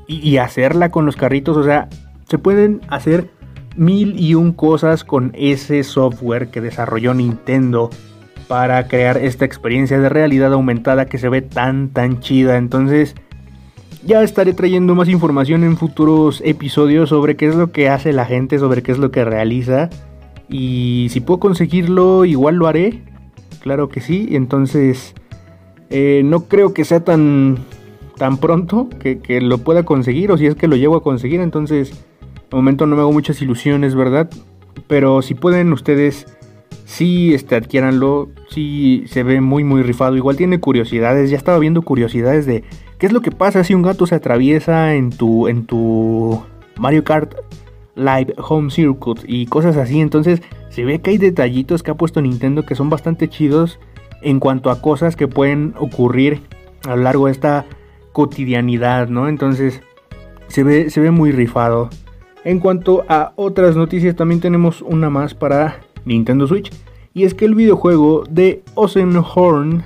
y, 0.05 0.37
hacerla 0.37 0.91
con 0.91 1.05
los 1.05 1.15
carritos. 1.15 1.55
O 1.55 1.63
sea, 1.63 1.87
se 2.29 2.37
pueden 2.37 2.81
hacer 2.89 3.29
mil 3.77 4.19
y 4.19 4.35
un 4.35 4.51
cosas 4.51 5.05
con 5.05 5.31
ese 5.33 5.83
software 5.83 6.49
que 6.49 6.59
desarrolló 6.59 7.13
Nintendo 7.13 7.89
para 8.51 8.85
crear 8.89 9.15
esta 9.15 9.45
experiencia 9.45 9.97
de 9.97 10.09
realidad 10.09 10.51
aumentada 10.51 11.05
que 11.05 11.17
se 11.17 11.29
ve 11.29 11.41
tan 11.41 11.87
tan 11.87 12.19
chida. 12.19 12.57
Entonces 12.57 13.15
ya 14.03 14.21
estaré 14.23 14.51
trayendo 14.51 14.93
más 14.93 15.07
información 15.07 15.63
en 15.63 15.77
futuros 15.77 16.41
episodios 16.43 17.07
sobre 17.07 17.37
qué 17.37 17.47
es 17.47 17.55
lo 17.55 17.71
que 17.71 17.87
hace 17.87 18.11
la 18.11 18.25
gente, 18.25 18.59
sobre 18.59 18.83
qué 18.83 18.91
es 18.91 18.97
lo 18.97 19.09
que 19.09 19.23
realiza. 19.23 19.89
Y 20.49 21.07
si 21.11 21.21
puedo 21.21 21.39
conseguirlo, 21.39 22.25
igual 22.25 22.55
lo 22.55 22.67
haré. 22.67 23.01
Claro 23.61 23.87
que 23.87 24.01
sí. 24.01 24.27
Entonces 24.31 25.15
eh, 25.89 26.21
no 26.25 26.41
creo 26.49 26.73
que 26.73 26.83
sea 26.83 27.05
tan, 27.05 27.57
tan 28.17 28.35
pronto 28.35 28.89
que, 28.99 29.19
que 29.19 29.39
lo 29.39 29.59
pueda 29.59 29.83
conseguir. 29.83 30.29
O 30.29 30.37
si 30.37 30.45
es 30.47 30.55
que 30.55 30.67
lo 30.67 30.75
llevo 30.75 30.97
a 30.97 31.03
conseguir. 31.03 31.39
Entonces, 31.39 31.91
de 32.49 32.57
momento 32.57 32.85
no 32.85 32.97
me 32.97 33.01
hago 33.01 33.13
muchas 33.13 33.41
ilusiones, 33.41 33.95
¿verdad? 33.95 34.29
Pero 34.87 35.21
si 35.21 35.35
pueden 35.35 35.71
ustedes 35.71 36.27
sí 36.91 37.33
este, 37.33 37.55
adquiéranlo, 37.55 38.29
sí 38.49 39.05
se 39.07 39.23
ve 39.23 39.39
muy 39.39 39.63
muy 39.63 39.81
rifado, 39.81 40.17
igual 40.17 40.35
tiene 40.35 40.59
curiosidades, 40.59 41.29
ya 41.29 41.37
estaba 41.37 41.57
viendo 41.57 41.81
curiosidades 41.83 42.45
de 42.45 42.65
qué 42.97 43.05
es 43.05 43.13
lo 43.13 43.21
que 43.21 43.31
pasa 43.31 43.63
si 43.63 43.73
un 43.73 43.81
gato 43.81 44.05
se 44.05 44.15
atraviesa 44.15 44.93
en 44.93 45.09
tu, 45.09 45.47
en 45.47 45.65
tu 45.65 46.43
Mario 46.77 47.05
Kart 47.05 47.33
Live 47.95 48.33
Home 48.37 48.71
Circuit 48.71 49.21
y 49.25 49.45
cosas 49.45 49.77
así, 49.77 50.01
entonces 50.01 50.41
se 50.69 50.83
ve 50.83 50.99
que 50.99 51.11
hay 51.11 51.17
detallitos 51.17 51.81
que 51.81 51.91
ha 51.91 51.95
puesto 51.95 52.21
Nintendo 52.21 52.65
que 52.65 52.75
son 52.75 52.89
bastante 52.89 53.29
chidos 53.29 53.79
en 54.21 54.41
cuanto 54.41 54.69
a 54.69 54.81
cosas 54.81 55.15
que 55.15 55.29
pueden 55.29 55.73
ocurrir 55.77 56.41
a 56.85 56.97
lo 56.97 57.03
largo 57.03 57.27
de 57.27 57.31
esta 57.31 57.65
cotidianidad, 58.11 59.07
¿no? 59.07 59.29
Entonces 59.29 59.81
se 60.47 60.63
ve, 60.63 60.89
se 60.89 60.99
ve 60.99 61.11
muy 61.11 61.31
rifado. 61.31 61.89
En 62.43 62.59
cuanto 62.59 63.05
a 63.07 63.31
otras 63.37 63.77
noticias, 63.77 64.15
también 64.15 64.41
tenemos 64.41 64.81
una 64.81 65.09
más 65.09 65.33
para 65.33 65.79
Nintendo 66.05 66.47
Switch. 66.47 66.71
Y 67.13 67.23
es 67.23 67.33
que 67.33 67.45
el 67.45 67.55
videojuego 67.55 68.23
de 68.29 68.63
Oceanhorn 68.75 69.83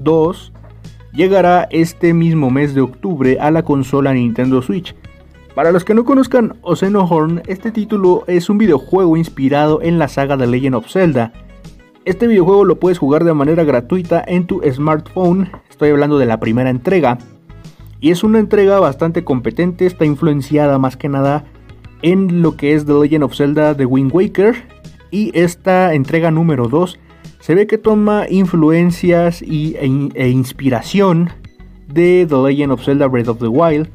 2 0.00 0.52
llegará 1.12 1.68
este 1.70 2.12
mismo 2.12 2.50
mes 2.50 2.74
de 2.74 2.82
octubre 2.82 3.38
a 3.40 3.50
la 3.50 3.62
consola 3.62 4.12
Nintendo 4.12 4.60
Switch. 4.60 4.94
Para 5.54 5.70
los 5.70 5.84
que 5.84 5.94
no 5.94 6.04
conozcan 6.04 6.56
Oceanhorn, 6.62 7.42
este 7.46 7.70
título 7.70 8.24
es 8.26 8.50
un 8.50 8.58
videojuego 8.58 9.16
inspirado 9.16 9.80
en 9.82 9.98
la 9.98 10.08
saga 10.08 10.36
de 10.36 10.48
Legend 10.48 10.74
of 10.74 10.90
Zelda. 10.90 11.32
Este 12.04 12.26
videojuego 12.26 12.64
lo 12.64 12.80
puedes 12.80 12.98
jugar 12.98 13.24
de 13.24 13.32
manera 13.32 13.64
gratuita 13.64 14.22
en 14.26 14.46
tu 14.46 14.60
smartphone, 14.70 15.50
estoy 15.70 15.90
hablando 15.90 16.18
de 16.18 16.26
la 16.26 16.40
primera 16.40 16.68
entrega, 16.68 17.18
y 18.00 18.10
es 18.10 18.24
una 18.24 18.40
entrega 18.40 18.80
bastante 18.80 19.24
competente, 19.24 19.86
está 19.86 20.04
influenciada 20.04 20.78
más 20.78 20.98
que 20.98 21.08
nada 21.08 21.44
en 22.02 22.42
lo 22.42 22.56
que 22.56 22.74
es 22.74 22.84
The 22.84 22.92
Legend 22.92 23.24
of 23.24 23.34
Zelda 23.34 23.74
The 23.74 23.86
Wind 23.86 24.10
Waker 24.12 24.73
y 25.14 25.30
esta 25.32 25.94
entrega 25.94 26.32
número 26.32 26.66
2 26.66 26.98
se 27.38 27.54
ve 27.54 27.68
que 27.68 27.78
toma 27.78 28.26
influencias 28.28 29.42
y, 29.42 29.76
e, 29.76 30.10
e, 30.14 30.28
inspiración 30.28 31.30
de 31.86 32.26
The 32.28 32.36
Legend 32.36 32.72
of 32.72 32.84
Zelda 32.84 33.06
Breath 33.06 33.28
of 33.28 33.38
the 33.38 33.46
Wild. 33.46 33.88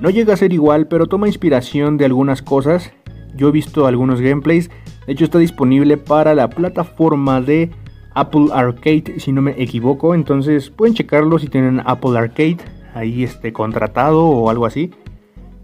No 0.00 0.10
llega 0.10 0.34
a 0.34 0.36
ser 0.36 0.52
igual, 0.52 0.86
pero 0.86 1.06
toma 1.06 1.28
inspiración 1.28 1.96
de 1.96 2.04
algunas 2.04 2.42
cosas. 2.42 2.92
Yo 3.34 3.48
he 3.48 3.52
visto 3.52 3.86
algunos 3.86 4.20
gameplays. 4.20 4.68
De 5.06 5.14
hecho 5.14 5.24
está 5.24 5.38
disponible 5.38 5.96
para 5.96 6.34
la 6.34 6.50
plataforma 6.50 7.40
de 7.40 7.70
Apple 8.12 8.48
Arcade, 8.52 9.14
si 9.18 9.32
no 9.32 9.40
me 9.40 9.54
equivoco. 9.56 10.14
Entonces 10.14 10.68
pueden 10.68 10.94
checarlo 10.94 11.38
si 11.38 11.48
tienen 11.48 11.80
Apple 11.86 12.18
Arcade 12.18 12.58
ahí 12.92 13.24
este, 13.24 13.50
contratado 13.54 14.26
o 14.26 14.50
algo 14.50 14.66
así. 14.66 14.90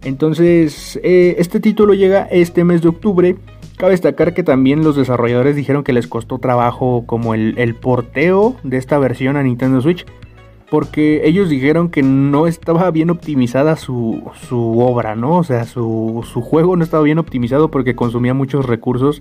Entonces 0.05 0.99
eh, 1.03 1.35
este 1.37 1.61
título 1.61 1.93
llega 1.93 2.23
este 2.31 2.65
mes 2.65 2.81
de 2.81 2.89
octubre 2.89 3.37
Cabe 3.83 3.95
destacar 3.95 4.33
que 4.33 4.45
también 4.45 4.85
los 4.85 4.95
desarrolladores 4.95 5.57
dijeron 5.57 5.83
que 5.83 5.93
les 5.93 6.07
costó 6.07 6.39
trabajo 6.39 7.03
como 7.05 7.35
el, 7.35 7.75
porteo 7.75 8.55
de 8.63 8.77
esta 8.77 8.97
versión 9.01 9.37
a 9.37 9.43
Nintendo 9.43 9.81
Switch. 9.81 10.07
Porque 10.71 11.23
ellos 11.25 11.49
dijeron 11.49 11.91
que 11.91 12.01
no 12.05 12.47
estaba 12.47 12.89
bien 12.93 13.11
optimizada 13.11 13.75
su, 13.75 14.23
obra, 14.53 15.17
¿no? 15.17 15.37
O 15.39 15.43
sea, 15.43 15.65
su, 15.65 16.25
su 16.33 16.43
juego 16.43 16.77
no 16.77 16.85
estaba 16.85 17.03
bien 17.03 17.19
optimizado 17.19 17.73
porque 17.73 17.97
consumía 17.97 18.35
muchos 18.35 18.67
recursos. 18.67 19.21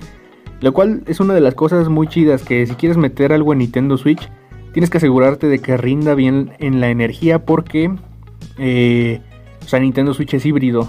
Lo 0.60 0.74
cual 0.74 1.02
es 1.08 1.20
una 1.20 1.34
de 1.34 1.42
las 1.42 1.56
cosas 1.56 1.90
muy 1.90 2.06
chidas 2.06 2.44
que 2.44 2.68
si 2.68 2.76
quieres 2.76 2.98
meter 2.98 3.34
algo 3.34 3.54
en 3.54 3.60
Nintendo 3.60 3.98
Switch, 3.98 4.30
tienes 4.74 4.92
que 4.92 4.98
asegurarte 5.00 5.48
de 5.48 5.58
que 5.58 5.76
rinda 5.76 6.14
bien 6.14 6.52
en 6.60 6.80
la 6.80 6.92
energía 6.92 7.46
porque... 7.46 7.96
Eh, 8.60 9.22
o 9.66 9.68
sea, 9.68 9.80
Nintendo 9.80 10.14
Switch 10.14 10.36
es 10.36 10.46
híbrido. 10.46 10.88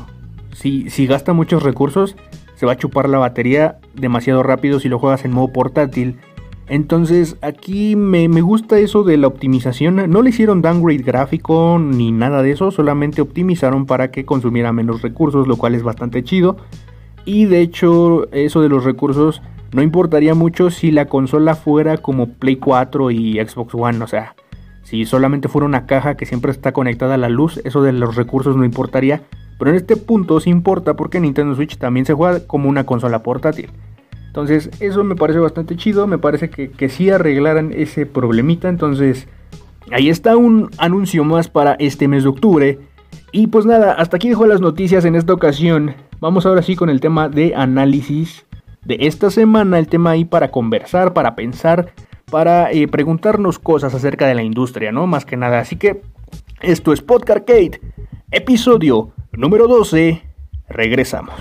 Si, 0.52 0.91
si 0.91 1.07
gasta 1.07 1.33
muchos 1.33 1.62
recursos, 1.62 2.17
se 2.62 2.66
va 2.66 2.75
a 2.75 2.76
chupar 2.76 3.09
la 3.09 3.19
batería 3.19 3.78
demasiado 3.92 4.45
rápido 4.45 4.78
si 4.78 4.88
lo 4.88 5.00
juegas 5.00 5.25
en 5.25 5.33
modo 5.33 5.49
portátil. 5.49 6.21
Entonces 6.69 7.37
aquí 7.42 7.97
me, 7.97 8.28
gusta 8.40 8.78
eso 8.78 9.02
de 9.02 9.16
la 9.16 9.26
optimización. 9.26 10.09
No 10.09 10.23
le 10.23 10.31
hicieron 10.31 10.62
downgrade 10.62 11.02
gráfico 11.02 11.81
ni 11.81 12.12
nada 12.12 12.40
de 12.40 12.52
eso, 12.52 12.71
solamente 12.71 13.21
optimizaron 13.21 13.85
para 13.85 14.12
que 14.12 14.25
consumiera 14.25 14.73
menos 14.73 15.02
recursos, 15.02 15.49
lo 15.49 15.57
cual 15.57 15.75
es 15.75 15.83
bastante 15.83 16.23
chido. 16.23 16.57
Y 17.25 17.47
de 17.47 17.62
hecho 17.62 18.28
eso 18.31 18.62
de 18.62 18.69
los 18.69 18.85
recursos 18.85 19.42
no 19.73 19.83
importaría 19.83 20.35
mucho 20.37 20.71
si 20.71 20.92
la 20.92 21.07
consola 21.07 21.57
fuera 21.57 21.97
como 21.97 22.28
Play 22.28 22.59
4 22.59 23.11
y 23.11 23.45
Xbox 23.45 23.75
One, 23.75 24.04
o 24.04 24.07
sea, 24.07 24.37
si 24.85 25.04
solamente 25.04 25.49
fuera 25.49 25.66
una 25.66 25.87
caja 25.87 26.16
que 26.16 26.26
siempre 26.26 26.52
está 26.52 26.71
conectada 26.71 27.14
a 27.14 27.19
la 27.19 27.28
luz, 27.28 27.61
eso 27.64 27.83
de 27.83 27.92
los 27.92 28.14
recursos 28.14 28.57
no 28.57 28.64
importaría. 28.64 29.25
Pero 29.62 29.71
en 29.71 29.76
este 29.76 29.97
punto 29.97 30.40
sí 30.40 30.50
importa 30.50 30.97
porque 30.97 31.21
Nintendo 31.21 31.54
Switch 31.54 31.76
también 31.76 32.04
se 32.04 32.14
juega 32.14 32.45
como 32.49 32.69
una 32.69 32.83
consola 32.83 33.23
portátil. 33.23 33.71
Entonces 34.26 34.69
eso 34.81 35.04
me 35.04 35.14
parece 35.14 35.38
bastante 35.38 35.76
chido, 35.76 36.09
me 36.09 36.19
parece 36.19 36.50
que, 36.50 36.73
que 36.73 36.88
sí 36.88 37.11
arreglaran 37.11 37.73
ese 37.73 38.04
problemita. 38.04 38.69
Entonces 38.69 39.28
ahí 39.92 40.09
está 40.09 40.37
un 40.37 40.69
anuncio 40.78 41.23
más 41.23 41.47
para 41.47 41.75
este 41.75 42.09
mes 42.09 42.25
de 42.25 42.31
octubre. 42.31 42.81
Y 43.31 43.47
pues 43.47 43.64
nada, 43.64 43.92
hasta 43.92 44.16
aquí 44.16 44.28
dejo 44.28 44.47
las 44.47 44.61
noticias 44.61 45.04
en 45.04 45.14
esta 45.14 45.33
ocasión. 45.33 45.95
Vamos 46.19 46.45
ahora 46.45 46.62
sí 46.62 46.75
con 46.75 46.90
el 46.90 47.00
tema 47.00 47.28
de 47.28 47.54
análisis 47.54 48.45
de 48.85 48.97
esta 49.02 49.31
semana, 49.31 49.78
el 49.78 49.87
tema 49.87 50.11
ahí 50.11 50.25
para 50.25 50.50
conversar, 50.50 51.12
para 51.12 51.37
pensar, 51.37 51.95
para 52.33 52.73
eh, 52.73 52.88
preguntarnos 52.88 53.61
cosas 53.61 53.95
acerca 53.95 54.26
de 54.26 54.35
la 54.35 54.42
industria, 54.42 54.90
¿no? 54.90 55.07
Más 55.07 55.25
que 55.25 55.37
nada. 55.37 55.61
Así 55.61 55.76
que 55.76 56.02
esto 56.62 56.92
es 56.92 57.00
Podcast 57.00 57.49
Arcade, 57.49 57.81
episodio 58.33 59.12
número 59.32 59.66
12, 59.66 60.22
Regresamos. 60.68 61.34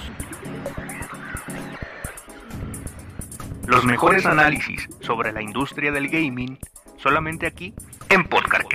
Los 3.67 3.85
mejores 3.85 4.25
análisis 4.25 4.89
sobre 4.99 5.31
la 5.31 5.41
industria 5.41 5.91
del 5.91 6.09
gaming 6.09 6.57
solamente 6.97 7.47
aquí 7.47 7.73
en 8.09 8.23
Podcast. 8.25 8.69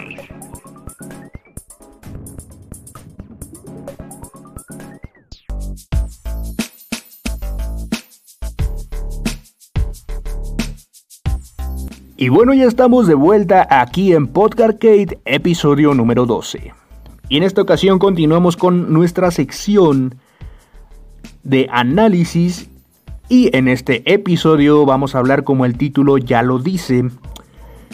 Y 12.18 12.30
bueno, 12.30 12.54
ya 12.54 12.64
estamos 12.64 13.06
de 13.06 13.14
vuelta 13.14 13.66
aquí 13.68 14.14
en 14.14 14.26
Podcarcade, 14.26 15.18
episodio 15.26 15.92
número 15.92 16.25
12. 16.25 16.86
Y 17.28 17.37
en 17.37 17.42
esta 17.42 17.62
ocasión 17.62 17.99
continuamos 17.99 18.56
con 18.56 18.92
nuestra 18.92 19.30
sección 19.30 20.16
de 21.42 21.68
análisis. 21.71 22.71
Y 23.28 23.54
en 23.56 23.68
este 23.68 24.02
episodio 24.12 24.87
vamos 24.87 25.14
a 25.14 25.18
hablar, 25.18 25.45
como 25.45 25.64
el 25.64 25.76
título 25.76 26.18
ya 26.18 26.42
lo 26.42 26.59
dice, 26.61 27.04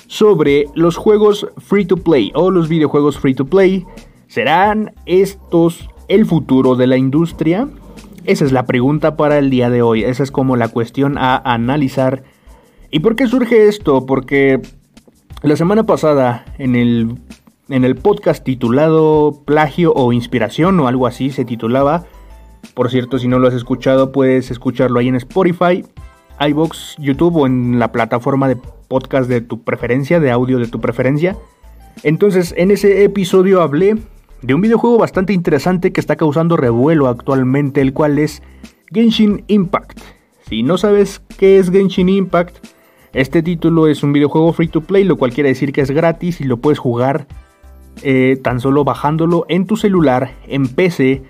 sobre 0.07 0.67
los 0.75 0.97
juegos 0.97 1.47
free 1.57 1.87
to 1.87 1.97
play 1.97 2.31
o 2.35 2.51
los 2.51 2.69
videojuegos 2.69 3.19
free 3.19 3.35
to 3.35 3.47
play. 3.47 3.87
¿Serán 4.27 4.93
estos 5.07 5.89
el 6.09 6.27
futuro 6.27 6.77
de 6.77 6.87
la 6.87 6.99
industria? 6.99 7.69
Esa 8.25 8.45
es 8.45 8.53
la 8.53 8.67
pregunta 8.67 9.17
para 9.17 9.39
el 9.39 9.49
día 9.49 9.71
de 9.71 9.83
hoy. 9.83 10.05
Esa 10.05 10.23
es 10.23 10.31
como 10.31 10.57
la 10.57 10.69
cuestión 10.69 11.17
a 11.17 11.37
analizar 11.37 12.25
¿Y 12.95 13.01
por 13.01 13.17
qué 13.17 13.27
surge 13.27 13.69
esto? 13.69 14.05
Porque 14.05 14.61
la 15.43 15.57
semana 15.57 15.85
pasada 15.85 16.45
en 16.59 16.77
el, 16.77 17.17
en 17.69 17.85
el 17.85 17.97
podcast 17.97 18.45
titulado 18.45 19.43
Plagio 19.45 19.93
o 19.95 20.13
Inspiración 20.13 20.79
o 20.81 20.89
algo 20.89 21.07
así 21.07 21.31
se 21.31 21.45
titulaba. 21.45 22.05
Por 22.75 22.91
cierto, 22.91 23.19
si 23.19 23.29
no 23.29 23.39
lo 23.39 23.49
has 23.49 23.55
escuchado, 23.55 24.13
puedes 24.13 24.51
escucharlo 24.51 24.99
ahí 24.99 25.09
en 25.09 25.17
Spotify, 25.17 25.85
iBox, 26.41 26.97
YouTube 26.99 27.37
o 27.37 27.47
en 27.47 27.79
la 27.79 27.93
plataforma 27.93 28.49
de 28.49 28.57
podcast 28.89 29.29
de 29.29 29.41
tu 29.41 29.63
preferencia, 29.63 30.21
de 30.21 30.31
audio 30.31 30.59
de 30.59 30.67
tu 30.67 30.81
preferencia. 30.81 31.37
Entonces, 32.03 32.55
en 32.57 32.71
ese 32.71 33.05
episodio 33.05 33.63
hablé 33.63 33.97
de 34.43 34.55
un 34.55 34.61
videojuego 34.61 34.99
bastante 34.99 35.33
interesante 35.33 35.93
que 35.93 36.01
está 36.01 36.17
causando 36.17 36.57
revuelo 36.57 37.07
actualmente, 37.09 37.81
el 37.81 37.93
cual 37.93 38.19
es 38.19 38.43
Genshin 38.93 39.45
Impact. 39.47 40.01
Si 40.49 40.63
no 40.63 40.79
sabes 40.79 41.23
qué 41.39 41.59
es 41.59 41.71
Genshin 41.71 42.09
Impact, 42.09 42.67
este 43.13 43.43
título 43.43 43.87
es 43.87 44.03
un 44.03 44.13
videojuego 44.13 44.53
free 44.53 44.69
to 44.69 44.81
play, 44.81 45.05
lo 45.05 45.17
cual 45.17 45.33
quiere 45.33 45.51
decir 45.51 45.73
que 45.73 45.83
es 45.83 45.91
gratis 45.91 46.41
y 46.41 46.45
lo 46.45 46.57
puedes 46.57 46.79
jugar 46.79 47.27
eh, 48.03 48.39
tan 48.43 48.61
solo 48.61 48.85
bajándolo 48.85 49.45
en 49.49 49.67
tu 49.67 49.77
celular, 49.77 50.35
en 50.47 50.69
PC 50.69 51.23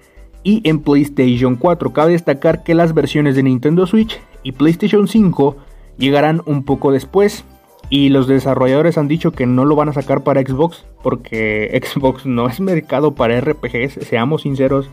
y 0.42 0.68
en 0.68 0.80
PlayStation 0.80 1.56
4. 1.56 1.92
Cabe 1.92 2.12
destacar 2.12 2.62
que 2.62 2.74
las 2.74 2.94
versiones 2.94 3.36
de 3.36 3.42
Nintendo 3.42 3.86
Switch 3.86 4.20
y 4.42 4.52
PlayStation 4.52 5.08
5 5.08 5.56
llegarán 5.98 6.42
un 6.46 6.64
poco 6.64 6.92
después. 6.92 7.44
Y 7.90 8.08
los 8.08 8.26
desarrolladores 8.26 8.96
han 8.96 9.08
dicho 9.08 9.32
que 9.32 9.44
no 9.44 9.66
lo 9.66 9.76
van 9.76 9.90
a 9.90 9.92
sacar 9.92 10.24
para 10.24 10.40
Xbox 10.40 10.86
porque 11.02 11.78
Xbox 11.84 12.24
no 12.24 12.48
es 12.48 12.60
mercado 12.60 13.14
para 13.14 13.38
RPGs, 13.40 14.06
seamos 14.06 14.42
sinceros. 14.42 14.88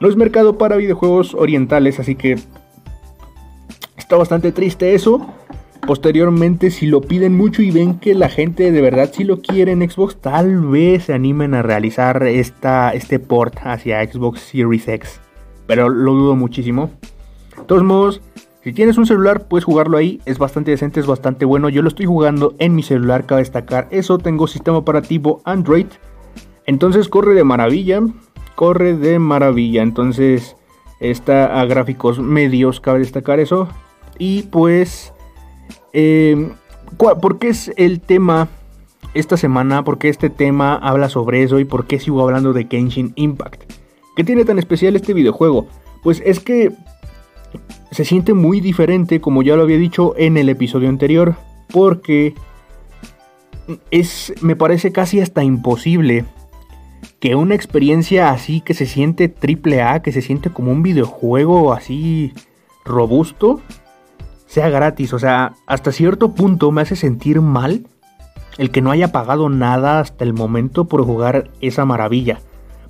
No 0.00 0.08
es 0.08 0.16
mercado 0.16 0.58
para 0.58 0.76
videojuegos 0.76 1.34
orientales, 1.34 1.98
así 1.98 2.14
que 2.14 2.38
está 3.96 4.16
bastante 4.16 4.52
triste 4.52 4.94
eso. 4.94 5.26
Posteriormente, 5.86 6.70
si 6.70 6.86
lo 6.86 7.00
piden 7.00 7.36
mucho 7.36 7.62
y 7.62 7.70
ven 7.70 7.98
que 7.98 8.14
la 8.14 8.28
gente 8.28 8.72
de 8.72 8.80
verdad 8.82 9.10
si 9.12 9.24
lo 9.24 9.40
quiere 9.40 9.72
en 9.72 9.88
Xbox, 9.88 10.16
tal 10.16 10.60
vez 10.66 11.04
se 11.04 11.14
animen 11.14 11.54
a 11.54 11.62
realizar 11.62 12.22
esta, 12.24 12.90
este 12.90 13.18
port 13.18 13.56
hacia 13.62 14.04
Xbox 14.04 14.40
Series 14.40 14.86
X. 14.86 15.20
Pero 15.66 15.88
lo 15.88 16.12
dudo 16.12 16.36
muchísimo. 16.36 16.90
De 17.56 17.64
todos 17.64 17.84
modos, 17.84 18.20
si 18.62 18.72
tienes 18.72 18.98
un 18.98 19.06
celular, 19.06 19.48
puedes 19.48 19.64
jugarlo 19.64 19.96
ahí. 19.96 20.20
Es 20.26 20.38
bastante 20.38 20.72
decente, 20.72 21.00
es 21.00 21.06
bastante 21.06 21.44
bueno. 21.44 21.68
Yo 21.68 21.80
lo 21.80 21.88
estoy 21.88 22.06
jugando 22.06 22.54
en 22.58 22.74
mi 22.74 22.82
celular, 22.82 23.24
cabe 23.24 23.40
destacar. 23.40 23.88
Eso, 23.90 24.18
tengo 24.18 24.46
sistema 24.46 24.78
operativo 24.78 25.40
Android. 25.44 25.86
Entonces 26.66 27.08
corre 27.08 27.34
de 27.34 27.44
maravilla. 27.44 28.02
Corre 28.56 28.94
de 28.94 29.18
maravilla. 29.18 29.82
Entonces 29.82 30.56
está 31.00 31.60
a 31.60 31.64
gráficos 31.64 32.18
medios, 32.18 32.80
cabe 32.80 32.98
destacar 32.98 33.40
eso. 33.40 33.68
Y 34.18 34.42
pues 34.42 35.14
eh, 35.92 36.50
¿Por 36.96 37.38
qué 37.38 37.48
es 37.48 37.72
el 37.76 38.00
tema 38.00 38.48
esta 39.14 39.36
semana? 39.36 39.84
¿Por 39.84 39.98
qué 39.98 40.08
este 40.08 40.30
tema 40.30 40.74
habla 40.74 41.08
sobre 41.08 41.42
eso? 41.42 41.58
¿Y 41.58 41.64
por 41.64 41.86
qué 41.86 42.00
sigo 42.00 42.22
hablando 42.22 42.52
de 42.52 42.66
Kenshin 42.66 43.12
Impact? 43.16 43.72
¿Qué 44.16 44.24
tiene 44.24 44.44
tan 44.44 44.58
especial 44.58 44.96
este 44.96 45.14
videojuego? 45.14 45.66
Pues 46.02 46.22
es 46.24 46.40
que 46.40 46.72
se 47.90 48.04
siente 48.04 48.34
muy 48.34 48.60
diferente, 48.60 49.20
como 49.20 49.42
ya 49.42 49.56
lo 49.56 49.62
había 49.62 49.78
dicho 49.78 50.14
en 50.16 50.36
el 50.36 50.48
episodio 50.48 50.88
anterior, 50.88 51.36
porque 51.72 52.34
es, 53.90 54.32
me 54.40 54.56
parece 54.56 54.92
casi 54.92 55.20
hasta 55.20 55.44
imposible 55.44 56.24
que 57.20 57.34
una 57.34 57.54
experiencia 57.54 58.30
así 58.30 58.60
que 58.60 58.74
se 58.74 58.86
siente 58.86 59.28
triple 59.28 59.82
A, 59.82 60.02
que 60.02 60.12
se 60.12 60.22
siente 60.22 60.50
como 60.50 60.70
un 60.72 60.82
videojuego 60.82 61.72
así 61.72 62.32
robusto, 62.84 63.60
sea 64.48 64.68
gratis. 64.68 65.12
O 65.12 65.20
sea, 65.20 65.54
hasta 65.66 65.92
cierto 65.92 66.34
punto 66.34 66.72
me 66.72 66.82
hace 66.82 66.96
sentir 66.96 67.40
mal 67.40 67.86
el 68.56 68.72
que 68.72 68.82
no 68.82 68.90
haya 68.90 69.12
pagado 69.12 69.48
nada 69.48 70.00
hasta 70.00 70.24
el 70.24 70.32
momento 70.32 70.86
por 70.86 71.04
jugar 71.04 71.50
esa 71.60 71.84
maravilla. 71.84 72.40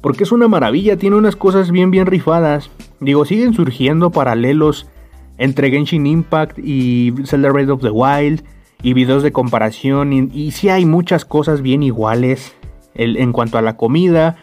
Porque 0.00 0.22
es 0.22 0.32
una 0.32 0.48
maravilla, 0.48 0.96
tiene 0.96 1.16
unas 1.16 1.36
cosas 1.36 1.70
bien 1.70 1.90
bien 1.90 2.06
rifadas. 2.06 2.70
Digo, 3.00 3.26
siguen 3.26 3.52
surgiendo 3.52 4.10
paralelos 4.10 4.88
entre 5.36 5.70
Genshin 5.70 6.06
Impact 6.06 6.58
y 6.58 7.12
Zelda 7.26 7.50
of 7.50 7.82
the 7.82 7.90
Wild 7.90 8.44
y 8.80 8.94
videos 8.94 9.22
de 9.22 9.32
comparación. 9.32 10.12
Y, 10.12 10.30
y 10.32 10.52
sí 10.52 10.70
hay 10.70 10.86
muchas 10.86 11.24
cosas 11.24 11.60
bien 11.60 11.82
iguales 11.82 12.54
en 12.94 13.32
cuanto 13.32 13.58
a 13.58 13.62
la 13.62 13.76
comida, 13.76 14.36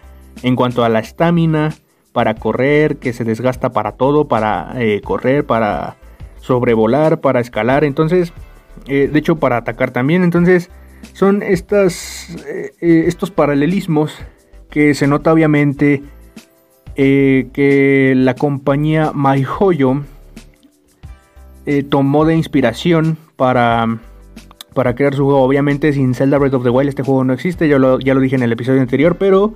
en 0.44 0.56
cuanto 0.56 0.84
a 0.84 0.90
la 0.90 1.00
estamina, 1.00 1.74
para 2.14 2.36
correr, 2.36 2.98
que 2.98 3.12
se 3.12 3.26
desgasta 3.26 3.72
para 3.72 3.94
todo, 3.94 4.28
para 4.28 4.74
eh, 4.78 5.02
correr, 5.04 5.46
para 5.46 5.98
sobrevolar, 6.46 7.22
para 7.22 7.40
escalar, 7.40 7.84
entonces, 7.84 8.32
eh, 8.88 9.10
de 9.12 9.20
hecho 9.20 9.38
para 9.38 9.58
atacar 9.58 9.92
también, 9.92 10.24
entonces 10.24 10.70
son 11.14 11.42
estas, 11.42 12.30
eh, 12.48 12.72
eh, 12.82 13.04
estos 13.08 13.32
paralelismos 13.32 14.14
que 14.70 14.94
se 14.94 15.08
nota 15.08 15.34
obviamente 15.34 16.04
que 16.96 18.14
la 18.16 18.36
compañía 18.36 19.12
MyHoyo 19.14 20.04
tomó 21.90 22.24
de 22.24 22.36
inspiración 22.38 23.18
para, 23.36 24.00
para 24.74 24.96
crear 24.96 25.14
su 25.14 25.26
juego. 25.26 25.42
Obviamente 25.42 25.92
sin 25.92 26.14
Zelda 26.14 26.38
Breath 26.38 26.54
of 26.54 26.64
the 26.64 26.70
Wild 26.70 26.88
este 26.88 27.04
juego 27.04 27.26
no 27.26 27.34
existe, 27.34 27.68
ya 27.68 27.80
lo, 27.80 28.00
ya 28.00 28.14
lo 28.14 28.22
dije 28.22 28.38
en 28.38 28.44
el 28.44 28.54
episodio 28.54 28.80
anterior, 28.80 29.18
pero 29.18 29.56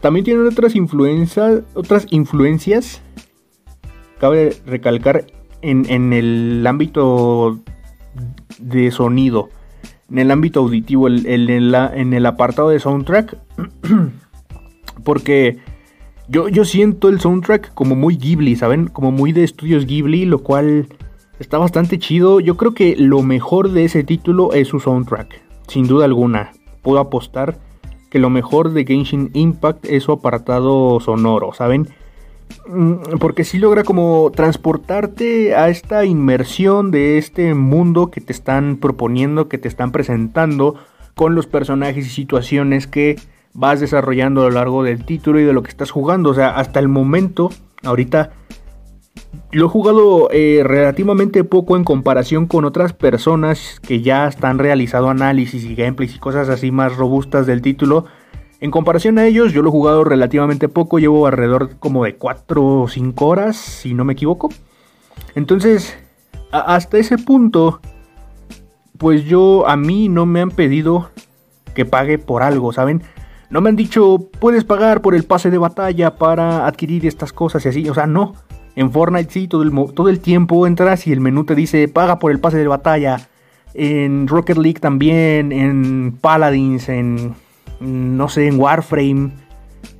también 0.00 0.24
tienen 0.24 0.44
otras, 0.48 0.74
influencias 0.74 1.62
otras 1.74 2.08
influencias. 2.10 3.00
Cabe 4.18 4.56
recalcar 4.66 5.26
en, 5.62 6.12
el 6.12 6.66
ámbito 6.66 7.58
de 8.58 8.90
sonido, 8.90 9.48
en 10.10 10.18
el 10.18 10.30
ámbito 10.30 10.60
auditivo, 10.60 11.08
en, 11.08 12.12
el 12.12 12.26
apartado 12.26 12.68
de 12.68 12.80
soundtrack, 12.80 13.36
porque 15.04 15.58
yo, 16.28 16.48
yo 16.48 16.64
siento 16.64 17.08
el 17.08 17.20
soundtrack 17.20 17.72
como 17.74 17.94
muy 17.94 18.16
Ghibli, 18.16 18.56
¿saben? 18.56 18.88
Como 18.88 19.10
muy 19.10 19.32
de 19.32 19.44
estudios 19.44 19.86
Ghibli, 19.86 20.24
lo 20.24 20.38
cual 20.38 20.88
está 21.38 21.58
bastante 21.58 21.98
chido. 21.98 22.40
Yo 22.40 22.56
creo 22.56 22.74
que 22.74 22.96
lo 22.96 23.22
mejor 23.22 23.70
de 23.70 23.84
ese 23.84 24.04
título 24.04 24.52
es 24.52 24.68
su 24.68 24.80
soundtrack, 24.80 25.42
sin 25.68 25.86
duda 25.86 26.04
alguna. 26.04 26.52
Puedo 26.82 26.98
apostar 26.98 27.58
que 28.10 28.18
lo 28.18 28.28
mejor 28.28 28.72
de 28.72 28.84
Genshin 28.84 29.30
Impact 29.32 29.86
es 29.86 30.04
su 30.04 30.12
apartado 30.12 31.00
sonoro, 31.00 31.54
¿saben? 31.54 31.88
Mm, 32.66 33.18
porque 33.18 33.44
sí 33.44 33.58
logra 33.58 33.84
como 33.84 34.30
transportarte 34.34 35.54
a 35.54 35.68
esta 35.68 36.04
inmersión 36.04 36.90
de 36.90 37.18
este 37.18 37.54
mundo 37.54 38.10
que 38.10 38.20
te 38.20 38.32
están 38.32 38.76
proponiendo, 38.76 39.48
que 39.48 39.58
te 39.58 39.68
están 39.68 39.92
presentando 39.92 40.76
con 41.14 41.34
los 41.34 41.46
personajes 41.46 42.06
y 42.06 42.10
situaciones 42.10 42.86
que 42.86 43.16
vas 43.52 43.80
desarrollando 43.80 44.42
a 44.42 44.44
lo 44.44 44.50
largo 44.52 44.82
del 44.82 45.04
título 45.04 45.40
y 45.40 45.44
de 45.44 45.52
lo 45.52 45.62
que 45.62 45.70
estás 45.70 45.90
jugando. 45.90 46.30
O 46.30 46.34
sea, 46.34 46.50
hasta 46.50 46.80
el 46.80 46.88
momento, 46.88 47.50
ahorita 47.84 48.30
lo 49.50 49.66
he 49.66 49.68
jugado 49.68 50.30
eh, 50.32 50.62
relativamente 50.64 51.44
poco 51.44 51.76
en 51.76 51.84
comparación 51.84 52.46
con 52.46 52.64
otras 52.64 52.94
personas 52.94 53.80
que 53.80 54.00
ya 54.00 54.26
están 54.26 54.58
realizado 54.58 55.10
análisis 55.10 55.64
y 55.64 55.74
gameplays 55.74 56.16
y 56.16 56.18
cosas 56.18 56.48
así 56.48 56.70
más 56.70 56.96
robustas 56.96 57.46
del 57.46 57.60
título. 57.60 58.06
En 58.62 58.70
comparación 58.70 59.18
a 59.18 59.26
ellos, 59.26 59.52
yo 59.52 59.60
lo 59.60 59.70
he 59.70 59.72
jugado 59.72 60.04
relativamente 60.04 60.68
poco, 60.68 61.00
llevo 61.00 61.26
alrededor 61.26 61.78
como 61.80 62.04
de 62.04 62.14
4 62.14 62.82
o 62.82 62.86
5 62.86 63.26
horas, 63.26 63.56
si 63.56 63.92
no 63.92 64.04
me 64.04 64.12
equivoco. 64.12 64.50
Entonces, 65.34 65.98
hasta 66.52 66.96
ese 66.96 67.18
punto, 67.18 67.80
pues 68.98 69.24
yo, 69.24 69.66
a 69.66 69.76
mí 69.76 70.08
no 70.08 70.26
me 70.26 70.40
han 70.40 70.52
pedido 70.52 71.10
que 71.74 71.84
pague 71.84 72.18
por 72.18 72.44
algo, 72.44 72.72
¿saben? 72.72 73.02
No 73.50 73.60
me 73.62 73.68
han 73.68 73.74
dicho, 73.74 74.30
puedes 74.38 74.62
pagar 74.62 75.02
por 75.02 75.16
el 75.16 75.24
pase 75.24 75.50
de 75.50 75.58
batalla 75.58 76.14
para 76.14 76.64
adquirir 76.64 77.04
estas 77.04 77.32
cosas 77.32 77.66
y 77.66 77.68
así. 77.68 77.90
O 77.90 77.94
sea, 77.94 78.06
no. 78.06 78.34
En 78.76 78.92
Fortnite 78.92 79.32
sí, 79.32 79.48
todo 79.48 79.64
el, 79.64 79.72
todo 79.92 80.08
el 80.08 80.20
tiempo 80.20 80.68
entras 80.68 81.08
y 81.08 81.12
el 81.12 81.20
menú 81.20 81.42
te 81.42 81.56
dice, 81.56 81.88
paga 81.88 82.20
por 82.20 82.30
el 82.30 82.38
pase 82.38 82.58
de 82.58 82.68
batalla. 82.68 83.28
En 83.74 84.28
Rocket 84.28 84.56
League 84.56 84.78
también, 84.78 85.50
en 85.50 86.16
Paladins, 86.20 86.88
en, 86.88 87.34
no 87.82 88.28
sé, 88.28 88.46
en 88.48 88.58
Warframe, 88.58 89.32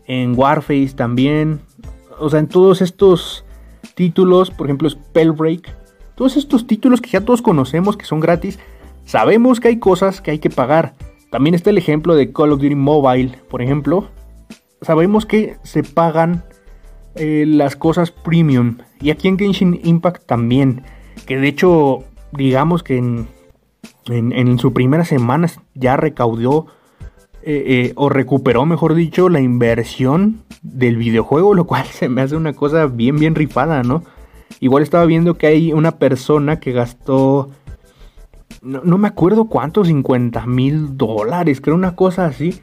en 0.06 0.38
Warface 0.38 0.94
también. 0.94 1.60
O 2.18 2.30
sea, 2.30 2.40
en 2.40 2.48
todos 2.48 2.82
estos 2.82 3.44
títulos, 3.94 4.50
por 4.50 4.66
ejemplo, 4.66 4.88
Spellbreak. 4.88 5.76
Todos 6.14 6.36
estos 6.36 6.66
títulos 6.66 7.00
que 7.00 7.10
ya 7.10 7.22
todos 7.22 7.42
conocemos, 7.42 7.96
que 7.96 8.04
son 8.04 8.20
gratis, 8.20 8.58
sabemos 9.04 9.60
que 9.60 9.68
hay 9.68 9.78
cosas 9.78 10.20
que 10.20 10.30
hay 10.30 10.38
que 10.38 10.50
pagar. 10.50 10.94
También 11.30 11.54
está 11.54 11.70
el 11.70 11.78
ejemplo 11.78 12.14
de 12.14 12.32
Call 12.32 12.52
of 12.52 12.60
Duty 12.60 12.74
Mobile, 12.74 13.38
por 13.48 13.62
ejemplo. 13.62 14.08
Sabemos 14.82 15.24
que 15.24 15.56
se 15.62 15.82
pagan 15.82 16.44
eh, 17.14 17.44
las 17.46 17.76
cosas 17.76 18.10
premium. 18.10 18.78
Y 19.00 19.10
aquí 19.10 19.28
en 19.28 19.38
Genshin 19.38 19.80
Impact 19.82 20.26
también. 20.26 20.82
Que 21.26 21.38
de 21.38 21.48
hecho, 21.48 22.04
digamos 22.32 22.82
que 22.82 22.98
en, 22.98 23.28
en, 24.08 24.58
su 24.58 24.72
primera 24.72 25.04
semana 25.04 25.48
ya 25.74 25.96
recaudó 25.96 26.66
eh, 27.42 27.64
eh, 27.66 27.92
o 27.96 28.08
recuperó, 28.08 28.64
mejor 28.66 28.94
dicho, 28.94 29.28
la 29.28 29.40
inversión 29.40 30.42
del 30.62 30.96
videojuego, 30.96 31.54
lo 31.54 31.66
cual 31.66 31.86
se 31.92 32.08
me 32.08 32.22
hace 32.22 32.36
una 32.36 32.52
cosa 32.52 32.86
bien, 32.86 33.16
bien 33.16 33.34
rifada, 33.34 33.82
¿no? 33.82 34.04
Igual 34.60 34.82
estaba 34.82 35.06
viendo 35.06 35.34
que 35.34 35.46
hay 35.48 35.72
una 35.72 35.92
persona 35.92 36.60
que 36.60 36.72
gastó 36.72 37.50
no, 38.62 38.96
me 38.96 39.08
acuerdo 39.08 39.46
cuánto, 39.46 39.84
50 39.84 40.46
mil 40.46 40.96
dólares, 40.96 41.60
creo 41.60 41.74
una 41.74 41.96
cosa 41.96 42.26
así. 42.26 42.60